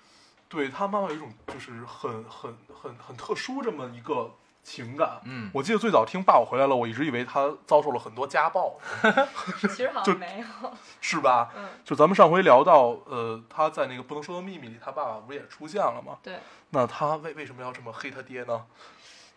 [0.49, 4.31] 对他妈妈有一种就是很很很很特殊这么一个
[4.63, 5.21] 情感。
[5.25, 8.79] 嗯，我记得最早听《爸我回来了》，我一直以为他遭受了很多家暴，
[9.61, 10.73] 其实好像没有。
[11.01, 11.51] 是吧？
[11.57, 16.19] 嗯，就咱们上回聊到，呃，他在那个《不能说的秘密》里，他爸爸不是也出现了吗？
[16.23, 16.39] 对。
[16.71, 18.67] 那他为为什么要这么黑他爹呢？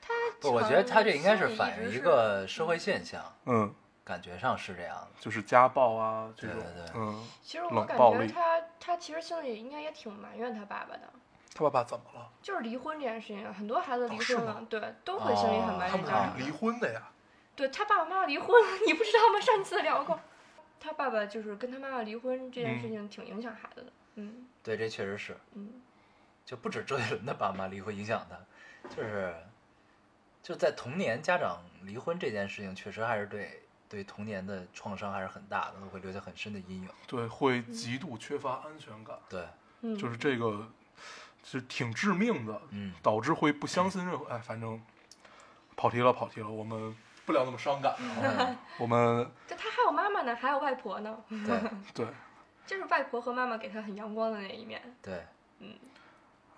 [0.01, 3.73] 他，我觉得他这应该是反映一个社会现象，嗯，
[4.03, 5.07] 感觉上是这样的。
[5.19, 11.01] 就是家暴啊这种，对对对嗯，其实我感觉他他其实心里应该也挺埋怨他爸爸的，
[11.53, 12.29] 他爸爸怎么了？
[12.41, 17.09] 就是离婚这件事情，很多孩子离婚了，对，都会心里很埋怨家长离婚的呀？
[17.55, 19.39] 对他爸爸妈妈离婚了， 你不知道吗？
[19.39, 20.19] 上次聊过，
[20.79, 23.91] 他爸爸就是跟他妈妈离婚这件事情挺影响孩子的。
[24.15, 25.81] 嗯对，这确实是，嗯，
[26.45, 29.33] 就不止周杰伦的爸妈离婚影响他，就是
[30.41, 33.60] 就在童年家长离婚这件事情，确实还是对
[33.91, 36.89] 对童年的创伤还是很大的，会留下很深的阴影。
[37.05, 39.45] 对，会极度缺乏安全感，对，
[39.81, 39.97] 嗯。
[39.97, 40.65] 就是这个
[41.43, 44.25] 是挺致命的，嗯，导致会不相信任何。
[44.27, 44.81] 哎，反正
[45.75, 48.57] 跑题了，跑题了，我们不聊那么伤感啊，嗯。
[48.79, 51.59] 我们 就他还有妈妈呢，还有外婆呢，对。
[51.93, 52.07] 对，
[52.65, 54.81] 就是外婆和妈妈给他很阳光的那一面。
[55.01, 55.25] 对，
[55.59, 55.75] 嗯。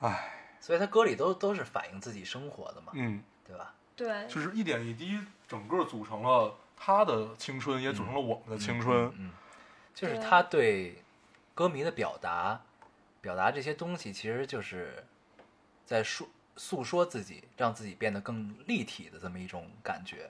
[0.02, 3.74] 哎，所以他歌里都都是反映自己生活的嘛，嗯，对吧？
[3.96, 6.54] 对，就是一点一滴，整个组成了
[6.86, 9.06] 他的青春，也组成了我们的青春。
[9.06, 9.32] 嗯，嗯
[9.94, 11.02] 就是他对
[11.56, 12.60] 歌迷的表达，
[13.22, 15.02] 表达这些东西，其实就是
[15.86, 16.28] 在说
[16.58, 20.30] 诉说自己，让自己变得更立体的这么一种感觉。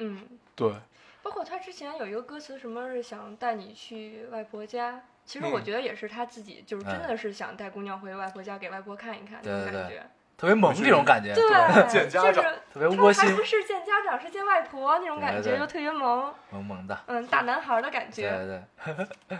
[0.00, 0.26] 嗯，
[0.56, 0.74] 对，
[1.22, 5.00] 包括他之前有一个歌词，什么是想带你去外婆家。
[5.24, 10.10] 其实我嗯觉得也是他自己，就是真哎的是想带姑娘回外婆家给外婆看一看那种对对对感觉。
[10.36, 15.52] 特别萌这种感觉，对，见家长就是特别窝还不是见家长，是见外婆那种感觉，对。
[15.52, 17.00] 对又特别萌，萌萌的。
[17.06, 18.30] 嗯，大男孩的感对觉。
[18.30, 19.38] 对对，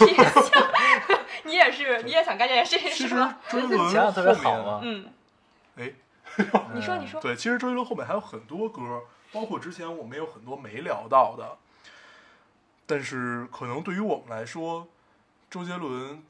[0.00, 0.68] 你也想，
[1.44, 3.38] 你也是， 你也想干这件事情其实是吗？
[3.48, 4.80] 周杰伦特别好后面，嘛。
[4.82, 5.06] 嗯，
[5.76, 5.92] 哎，
[6.74, 11.56] 你说，你说，对，其实周杰伦后面还有很多歌，包括之前我们有很多没聊到的，
[12.86, 14.88] 但是可能对于我们来说，
[15.48, 16.22] 周杰伦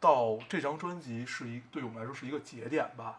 [0.00, 3.18] 到这张专辑是一对我们来说是一个节点吧，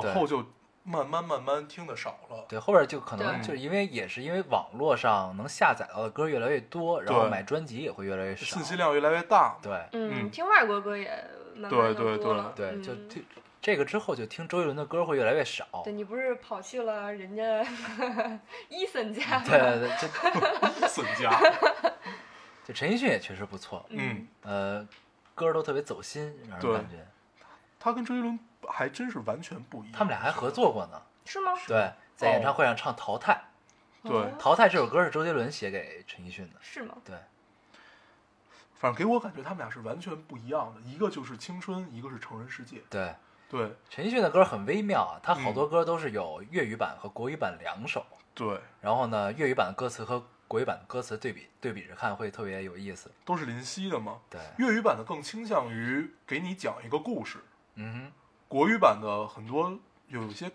[0.00, 0.44] 往后就
[0.84, 2.44] 慢慢慢慢听的少了。
[2.48, 8.44] 对，后边就可能就是因为也是因为网络上能下载到的歌越来越多，然后买专辑也会越来越少。
[8.44, 11.08] 信息量越来越大，对嗯，嗯听外国歌也
[11.54, 12.52] 慢慢对对对多了。
[12.54, 13.24] 对，嗯就听
[13.60, 15.66] 这个之后就听周杰伦的歌会越来越少。
[15.82, 17.66] 对你不是跑去了人家
[18.70, 19.42] 伊森家吗？
[19.44, 21.30] 对对对，就 损家。
[22.64, 24.86] 就陈奕迅也确实不错，嗯，呃，
[25.34, 27.06] 歌都特别走心，让人对感觉。
[27.86, 28.36] 他跟周杰伦
[28.68, 29.92] 还真是完全不一样。
[29.92, 31.00] 他们俩还合作过呢。
[31.24, 31.52] 是吗？
[31.68, 33.40] 对，在演唱会上唱《淘汰
[34.02, 36.56] 对哦》，《淘汰》这首歌是周杰伦写给陈奕迅的。
[36.60, 36.96] 是吗？
[37.04, 37.14] 对，
[38.74, 42.82] 反正给我感觉他们俩是完全不一样的，一个就是青春，一个是成人世界。
[42.90, 43.14] 对，
[43.48, 48.04] 对陈奕迅的歌很微妙啊，他好嗯多歌都是有粤语版和国语版两首。
[48.34, 53.12] 对，然后呢，粤语版的歌词和国语版的歌词对比对比着看会特别有意思。
[53.24, 54.20] 都是林夕的吗。
[54.28, 57.38] 对，粤语版的更倾向于给你讲一个故事，
[57.76, 58.10] 嗯
[58.48, 59.72] 国语版的很多
[60.08, 60.50] 有一些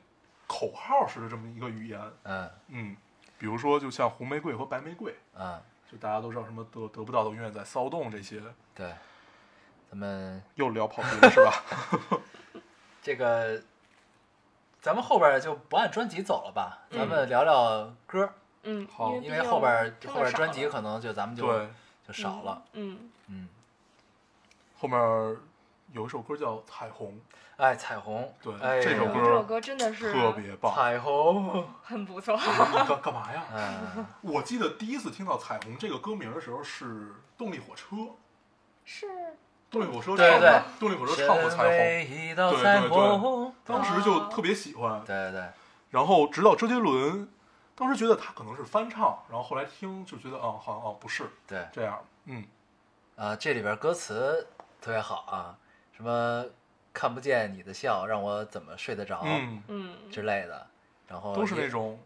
[0.47, 1.99] 口号式的这么一个语言。
[2.23, 2.97] 嗯嗯，
[3.37, 5.61] 比如说就像红玫瑰和白玫瑰，嗯，
[5.91, 8.41] 就大家都知道什么得得不到的永远在骚动这些，
[8.75, 8.93] 对，
[9.89, 11.53] 咱们又聊跑题了是吧？
[13.03, 13.61] 这个，
[14.79, 18.31] 咱们后边就不按专辑走了吧，咱们聊聊歌，
[18.63, 21.69] 嗯，好因为后边后边专辑可能就咱们就对，
[22.07, 22.63] 就少了。
[22.73, 23.49] 嗯，嗯，
[24.77, 24.97] 后面
[25.91, 27.19] 有一首歌叫《彩虹。
[27.57, 30.73] 哎，彩虹，对这首歌这首歌真的》，是特别棒。
[30.73, 32.35] 彩虹，很不错。
[32.87, 33.43] 干干嘛呀？
[33.53, 37.95] 嗯，我记得第一次听到《彩虹》这个歌名的时候是动力火车，
[38.83, 39.07] 是。
[39.69, 45.01] 动力火车对对唱的，动力火车唱过《彩虹》，对对对，当时就特别喜欢。
[45.05, 45.39] 对对。
[45.39, 45.49] 对，
[45.91, 47.29] 然后直到周杰伦，
[47.75, 52.43] 当时觉得他可能是翻唱，然后后来听就觉得，哦，好像哦不是对，这样，嗯，
[53.15, 54.47] 啊，这里边歌词
[54.81, 55.55] 特别好啊，
[56.01, 56.43] 什么
[56.91, 60.65] 看不见你的笑，让我怎么睡得着、嗯，嗯，之类的，
[61.07, 61.99] 然后都是那种，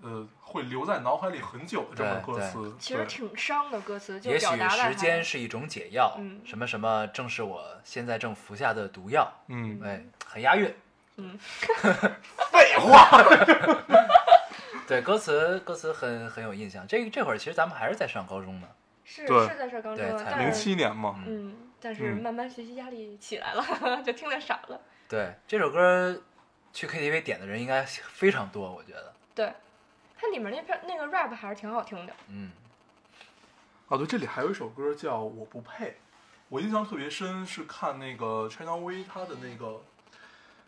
[0.00, 2.74] 呃，会留在脑海里很久的这种歌词。
[2.78, 6.40] 其实挺伤的歌词，就也许时间是一种解药，嗯。
[6.42, 10.74] 什么什么正是我现在正服下的毒药，嗯，哎，很押韵。
[11.16, 11.38] 嗯，
[12.50, 13.22] 废话，
[14.88, 16.86] 对，歌词歌词很很有印象。
[16.86, 18.68] 这这会儿其实咱们还是在上高中呢，
[19.04, 21.54] 是是在这儿刚对才中零七年嘛，嗯，
[21.84, 23.62] 但是嗯慢慢学习压力起来了，
[24.02, 24.80] 就听得少了。
[25.06, 26.18] 对这首歌
[26.72, 29.12] 去 KTV 点的人应该非常多，我觉得。
[29.34, 29.52] 对，
[30.16, 32.12] 它里面那片那个 rap 还是挺好听的。
[32.28, 32.50] 嗯，
[33.88, 35.90] 哦，对，这里还有一首歌叫《我不配》，
[36.48, 39.82] 我印象特别深，是看那个 China V 他的那个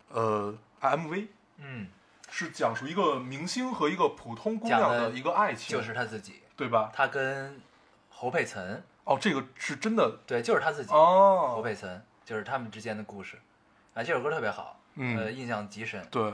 [0.09, 1.87] 呃 MV，嗯，
[2.29, 6.91] 是讲述一个明星和一个普通姑娘的一个爱情，就是他自己，对吧？
[6.93, 7.59] 他跟
[8.09, 13.37] 侯佩岑，哦，这个是真的对，就是他自己，侯哦，佩岑，就是他们之间的故事。
[13.93, 16.05] 啊，这首歌特别好，呃，嗯，印象极深。
[16.11, 16.33] 对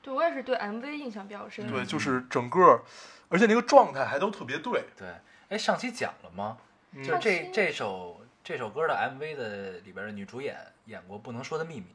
[0.00, 1.66] 对我也是对 MV 印象比较深。
[1.66, 2.82] 对，嗯就是整个，
[3.28, 5.08] 而且那个状态还都特别对，对，
[5.50, 6.56] 哎，上期讲了吗？
[6.92, 10.56] 嗯就是这这首这首歌的 MV 的里边的女主演
[10.86, 11.86] 演过《不能说的秘密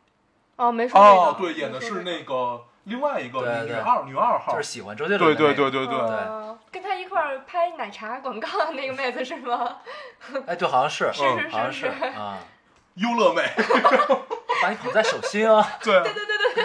[0.55, 1.09] 哦，没说这个。
[1.09, 5.71] 哦，对，演的是那个另外一个女女对对二女二》，号就，是喜欢周杰伦对的那个。
[5.71, 9.77] 对对对对，哦跟他一块儿拍奶茶广告的那个妹子是吗？
[10.47, 12.05] 哎，对，好像是，是是好像是是是。
[12.17, 12.37] 啊，
[12.95, 13.43] 优乐美，
[14.61, 15.67] 把你捧在手心啊！
[15.83, 16.23] 对对对
[16.55, 16.63] 对。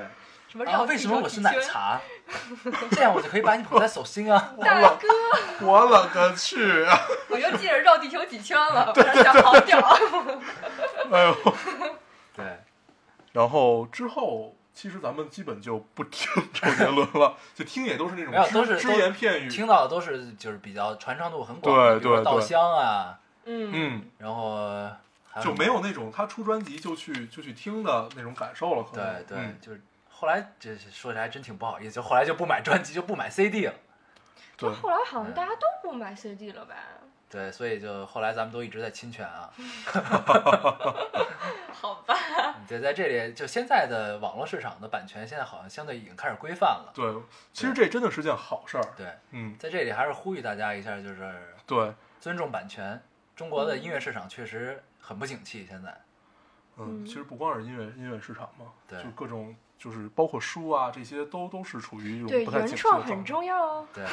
[0.00, 0.10] 啊，
[0.48, 1.58] 什么绕为什么我是奶？
[1.60, 2.00] 茶？
[2.92, 4.54] 这样我就可以把你捧在手心啊！
[4.62, 5.08] 大哥，
[5.60, 6.86] 我勒个去！
[7.28, 9.78] 我就记着绕地球几圈了，想好屌。
[11.10, 11.93] 哎呦，对，
[13.34, 14.56] 然后之后。
[14.76, 19.48] 其实咱们基本就不听周杰伦了，就听也都是那种没有，只只都是都言片语。
[19.48, 24.90] 听到的都是就是比较传唱度很广的，对比如说对对稻香啊，嗯，嗯，然后
[25.30, 29.14] 还就没有那种他出专辑就去就去听的那种感受了，可能。
[29.22, 29.80] 对对，嗯就是
[30.10, 33.74] 后来这说起来还真挺不好意思，就后来就不买专辑，就不买 CD 了。
[34.56, 36.74] 对后来好像大家都不买 CD 了吧？
[37.34, 39.50] 对，所以就后来咱们都一直在侵权啊。
[41.72, 42.14] 好吧，
[42.68, 46.92] 对，在这里就现在的网络市场的版权，现在好像相对已经开始规范了。
[46.94, 47.12] 对，
[47.52, 48.84] 其实这真的是件好事儿。
[48.96, 51.34] 对，嗯，在这里还是呼吁大家一下，就是
[51.66, 53.02] 对，尊重版权。
[53.34, 55.92] 中国的音乐市场确实很不景气，现在。
[56.76, 63.06] 嗯，嗯其实不光是音乐音乐市场嘛，对就各种就是包括书啊这些都都是处于一对，种不太原景气的状态。
[63.06, 63.86] 创很重要哦。
[63.92, 64.04] 对，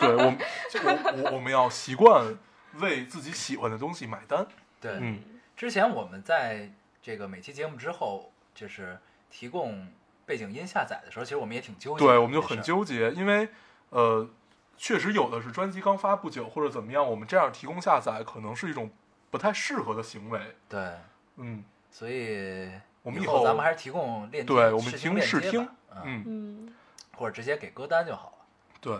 [0.00, 0.38] 对，我们
[0.70, 2.36] 就我我我们要习惯
[2.80, 4.46] 为自己喜欢的东西买单。
[4.80, 5.22] 对，嗯
[5.56, 8.98] 之前我们在这个每期节目之后，就是
[9.30, 9.88] 提供
[10.26, 12.12] 背景音下载的时候，其实我们也挺纠结的。
[12.12, 12.60] 对，我们就很。
[12.60, 13.48] 纠结，因为
[13.90, 14.28] 呃，
[14.76, 18.90] 确实有的是专辑刚发不久或者怎么样，我们这样提供下载可能是一种
[19.30, 20.56] 不太适合的行为。
[20.68, 20.96] 对，
[21.36, 21.64] 嗯。
[21.90, 22.70] 所以
[23.02, 26.74] 我们以后咱们还是提供链接，对我们提供试听嗯，嗯，嗯，
[27.16, 28.44] 或者直接给歌单就好了。
[28.82, 28.98] 对，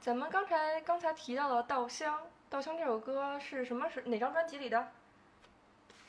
[0.00, 2.14] 咱们刚才刚才提到的《稻香》，
[2.50, 4.88] 《稻香》这首歌是什么是哪张专辑里的？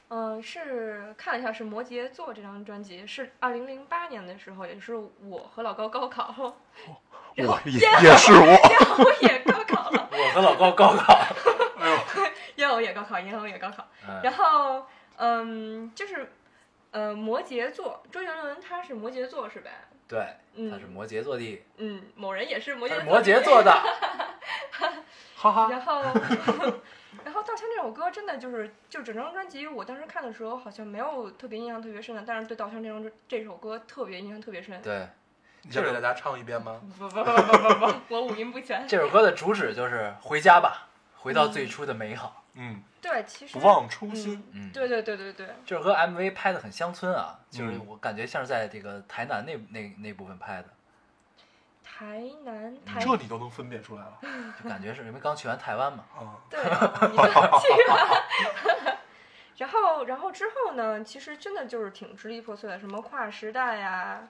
[0.07, 6.34] 嗯，是看了一下，是摩羯座这张专辑，是二零零八年的时候，也是我和老高高考，
[7.38, 11.13] 我也也是我，然后我也高考了，我和老高高考，
[11.78, 11.97] 哎呦，
[12.55, 14.86] 燕偶也高考，燕偶也高考，嗯，然后
[15.18, 16.32] 嗯，就是
[16.91, 19.72] 呃摩羯座，周杰伦他是摩羯座是呗？
[20.07, 20.24] 对，
[20.55, 23.72] 嗯他是摩羯座的，嗯，某人也是摩羯座，摩羯座的，
[25.36, 26.01] 哈哈，然后，
[27.24, 34.79] 然后《稻香》这首歌真的就是，就整张专辑，我当时看的时候好像没有特别印象特别深的，但是对《稻香》这张这首歌特别印象特别深。
[34.82, 35.08] 对，
[35.63, 36.79] 你想给大家唱一遍吗？
[37.00, 38.87] 不不不不不不，我五音不全。
[38.87, 40.87] 这首歌的主旨就是回家吧，
[41.17, 42.45] 回到最初的美好。
[42.55, 44.43] 嗯，对，其实不忘初心。
[44.51, 50.69] 嗯，对对对对对，就是和 MV 拍的很乡村啊，就是嗯我感觉像是在这个台南那那那部分拍的，
[51.83, 54.19] 台南台这你都能分辨出来了
[54.61, 56.03] 就感觉是因为刚去完台湾嘛。
[56.17, 56.39] 啊！
[56.49, 58.97] 对，你刚去完。
[59.57, 61.01] 然后，然后之后呢？
[61.01, 64.27] 其实真的就是挺支离破碎的，什么跨时代呀、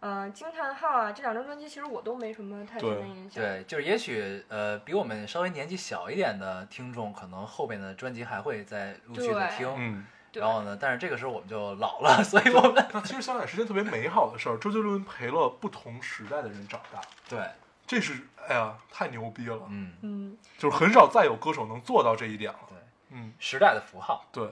[0.00, 3.42] 呃，惊叹号啊，这两张专辑其实我都没什么太深的印象。
[3.42, 9.68] 对，就是也许呃比我们稍微年纪小一点的听众，可能后边的专辑还会再陆续的听。
[9.76, 14.56] 嗯，然后呢，但是这个时候我们就老了， 所以我们那其实想想是件特别美好的事儿。
[14.56, 17.46] 周杰伦陪了不同时代的人长大，对，
[17.86, 18.14] 这是
[18.48, 22.58] 哎呀太牛逼了，嗯，嗯，就是很少再有歌手能做到这一点了。
[22.68, 22.78] 对，
[23.10, 24.24] 嗯，时代的符号。
[24.32, 24.50] 对，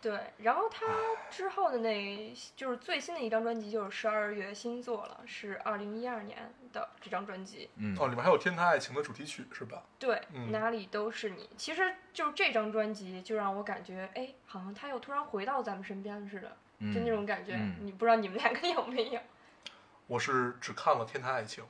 [0.00, 0.86] 对，然后他
[1.28, 7.68] 之后的那，就是最新的一张专辑就是十二月新作了，是二零一二年的这张专辑。
[7.76, 9.82] 嗯，哦，里面还有《天台爱情》的主题曲是吧？
[9.98, 11.50] 对，嗯哪里都是你。
[11.56, 17.54] 其实就是这张专辑，就让我感觉，哎，好像他又突然回到咱们身边似的，嗯就那种感觉。
[17.56, 19.20] 嗯你不知道你们两个有没有？
[20.06, 21.64] 我是只看了《天台爱情》，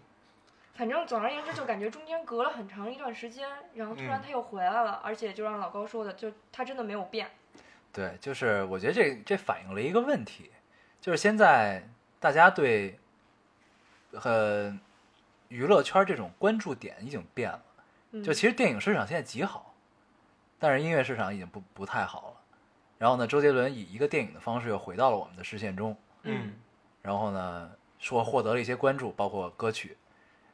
[0.74, 7.30] 反正总而言之，就感觉中间隔了很长一段时间，然后突然嗯他又回来了，而且就让老高说的，就他真的没有变。
[7.92, 10.52] 对，就是我觉得这这反映了一个问题，
[11.00, 11.88] 就是现在
[12.20, 12.98] 大家对
[14.12, 14.78] 呃
[15.48, 17.62] 娱乐圈这种关注点已经变了。
[18.12, 19.74] 嗯、就其实电影市场现在极好，
[20.58, 22.34] 但是音乐市场已经不不太好了。
[22.98, 26.54] 然后呢，周杰伦以一个电影的方式又回到了我们的视线中，嗯
[27.02, 29.96] 然后呢，说获得了一些关注，包括歌曲，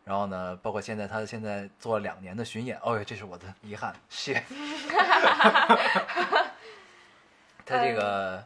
[0.05, 4.43] 然后呢，包括现在他现在做了两年的巡演，哦，这是我的遗憾，谢。
[7.65, 8.45] 他这个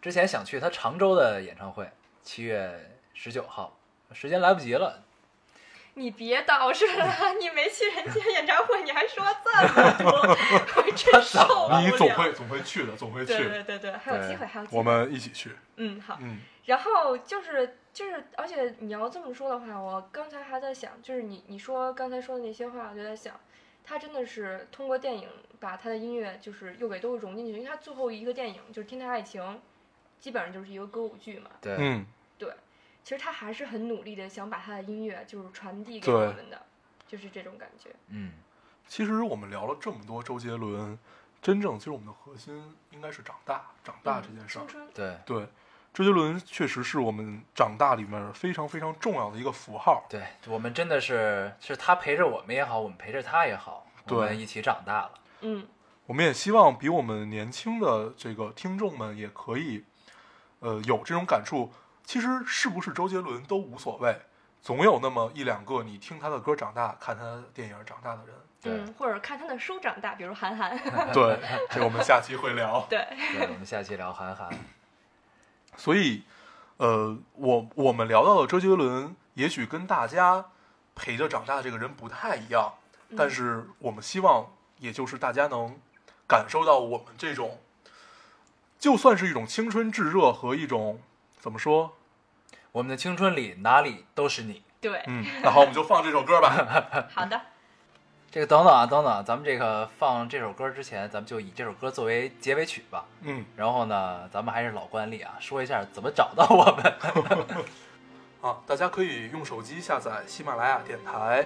[0.00, 1.90] 之前想去他常州的演唱会，
[2.22, 3.78] 七月十九号，
[4.12, 5.02] 时间来不及了，
[5.94, 10.10] 你别捯饬了， 你没去人家演唱会，你还说这么多，
[10.76, 11.80] 我真受不了。
[11.80, 13.48] 你总会总会去的，总会对去。
[13.48, 14.78] 对对对，还有机会，还有机会。
[14.78, 15.50] 我们一起去。
[15.76, 23.34] 嗯好，嗯然后就是就是，而且你要这么说的话，我刚才还在想，就是你你说刚才说的那些话，我就在想，
[23.82, 25.26] 他真的是通过电影
[25.60, 29.42] 把他的音乐就是又给都融进去，因为他最后一个电影就是《天台爱情》，
[30.20, 31.50] 基本上就是一个歌舞剧嘛。
[31.60, 32.06] 对，嗯，
[32.38, 32.52] 对
[33.02, 36.60] 其实他还是很努力的想把他的音乐就是传递给我们的，
[37.06, 37.90] 就是这种感觉。
[38.08, 38.32] 嗯，
[38.86, 40.98] 其实我们聊了这么多周杰伦，
[41.40, 44.68] 真正其实我们的核心应该是长大，长大嗯这件事儿青。
[44.68, 45.46] 春，对对，
[45.94, 50.04] 周杰伦确实是我们长大里面非常非常重要的一个符号。
[50.08, 55.12] 对，我们真的是是他陪着我们也好，我们陪着他也好，我对们一起长大了。
[55.40, 55.66] 嗯，
[56.06, 59.84] 我们也希望比我们年轻的这个听众们也可以，
[60.60, 61.72] 呃，有这种感触。
[62.04, 64.18] 其实是不是周杰伦都无所谓，
[64.62, 68.34] 总有那么一两个你听他的歌长大、看他的电影长大的人。
[68.60, 70.76] 对嗯，或者看他的书长大，比如韩寒。
[71.12, 71.38] 对，
[71.70, 72.84] 这个我们下期会聊。
[72.90, 73.06] 对，
[73.36, 74.48] 对，我们下期聊韩寒。
[75.76, 76.24] 所以，
[76.78, 80.46] 呃，我我们聊到的周杰伦，也许跟大家
[80.96, 82.72] 陪着长大的这个人不太一样，
[83.16, 84.46] 但是我们希望，
[84.78, 85.78] 也就是大家能
[86.26, 87.58] 感受到我们这种，
[88.78, 91.00] 就算是一种青春炙热和一种
[91.40, 91.96] 怎么说，
[92.72, 94.62] 我们的青春里哪里都是你。
[94.80, 97.08] 对，嗯， 那好，我们就放这首歌吧。
[97.14, 97.40] 好的，
[98.30, 103.04] 这个等等啊，等等啊，咱们这个放这首歌之前，咱们就以这首歌作为结尾曲吧。
[103.22, 107.64] 嗯，然后呢，咱们还是老惯例啊，说一下怎么找到我们。
[108.40, 111.44] 啊，大家可以用手机下载喜马拉雅电台，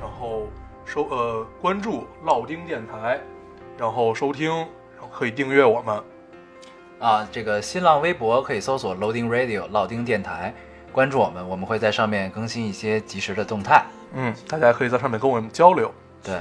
[0.00, 0.48] 然后
[0.92, 3.20] 收呃关注烙丁电台，
[3.78, 6.02] 然后收听，然后可以订阅我们。
[6.98, 10.52] 啊，这个新浪微博可以搜索 Loading Radio 老丁电台，
[10.90, 13.84] 关注我们，我们会在上面更新一些及时的动态。
[14.14, 15.94] 嗯，大家可以在上面跟我们交流。
[16.24, 16.34] 对，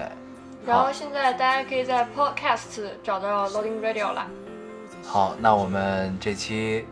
[0.66, 4.26] 然后现在大家可以在 Podcast 找到 Loading Radio 了。
[5.04, 6.88] 好，那我们这期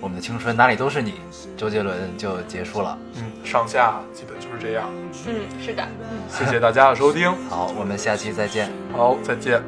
[0.00, 1.14] 我们的青春哪里都是你，
[1.56, 2.98] 周杰伦就结束了。
[3.16, 4.88] 嗯，上下基本就是这样。
[5.26, 5.86] 嗯，是的。
[6.28, 8.70] 谢谢大家的收听， 好，我们下期再见。
[8.92, 9.62] 好，再见。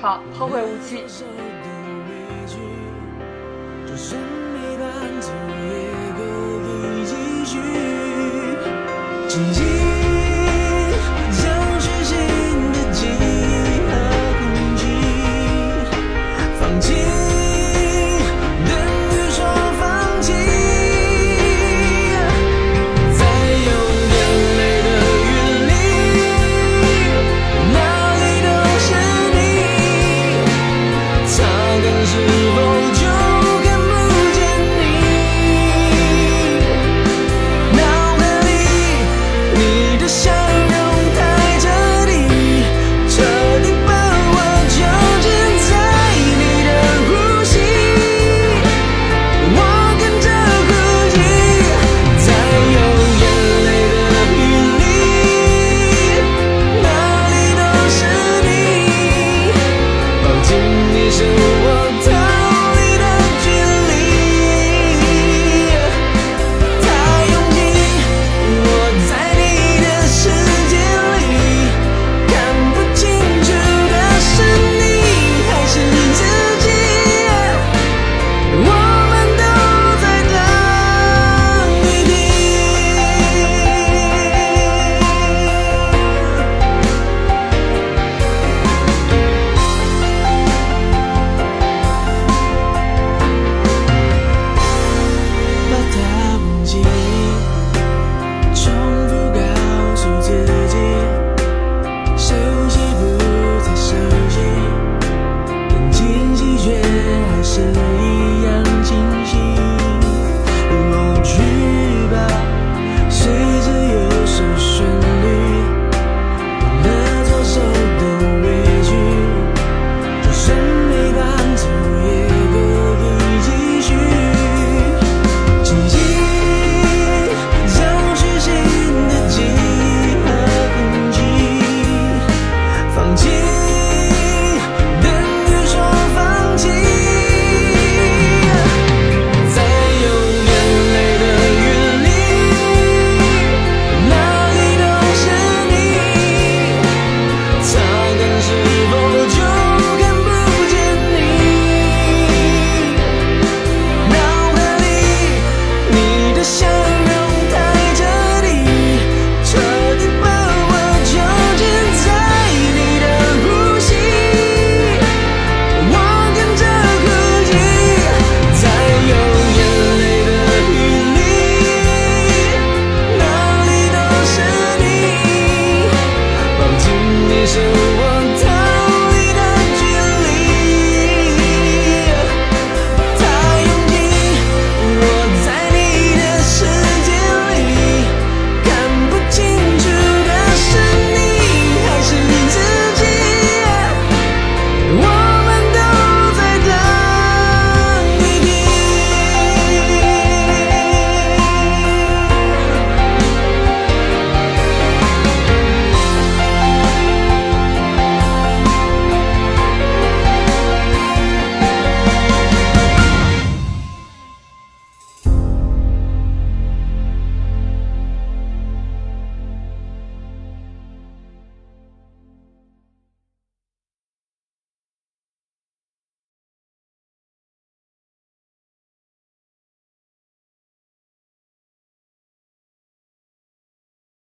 [0.00, 1.04] 好，后会无期。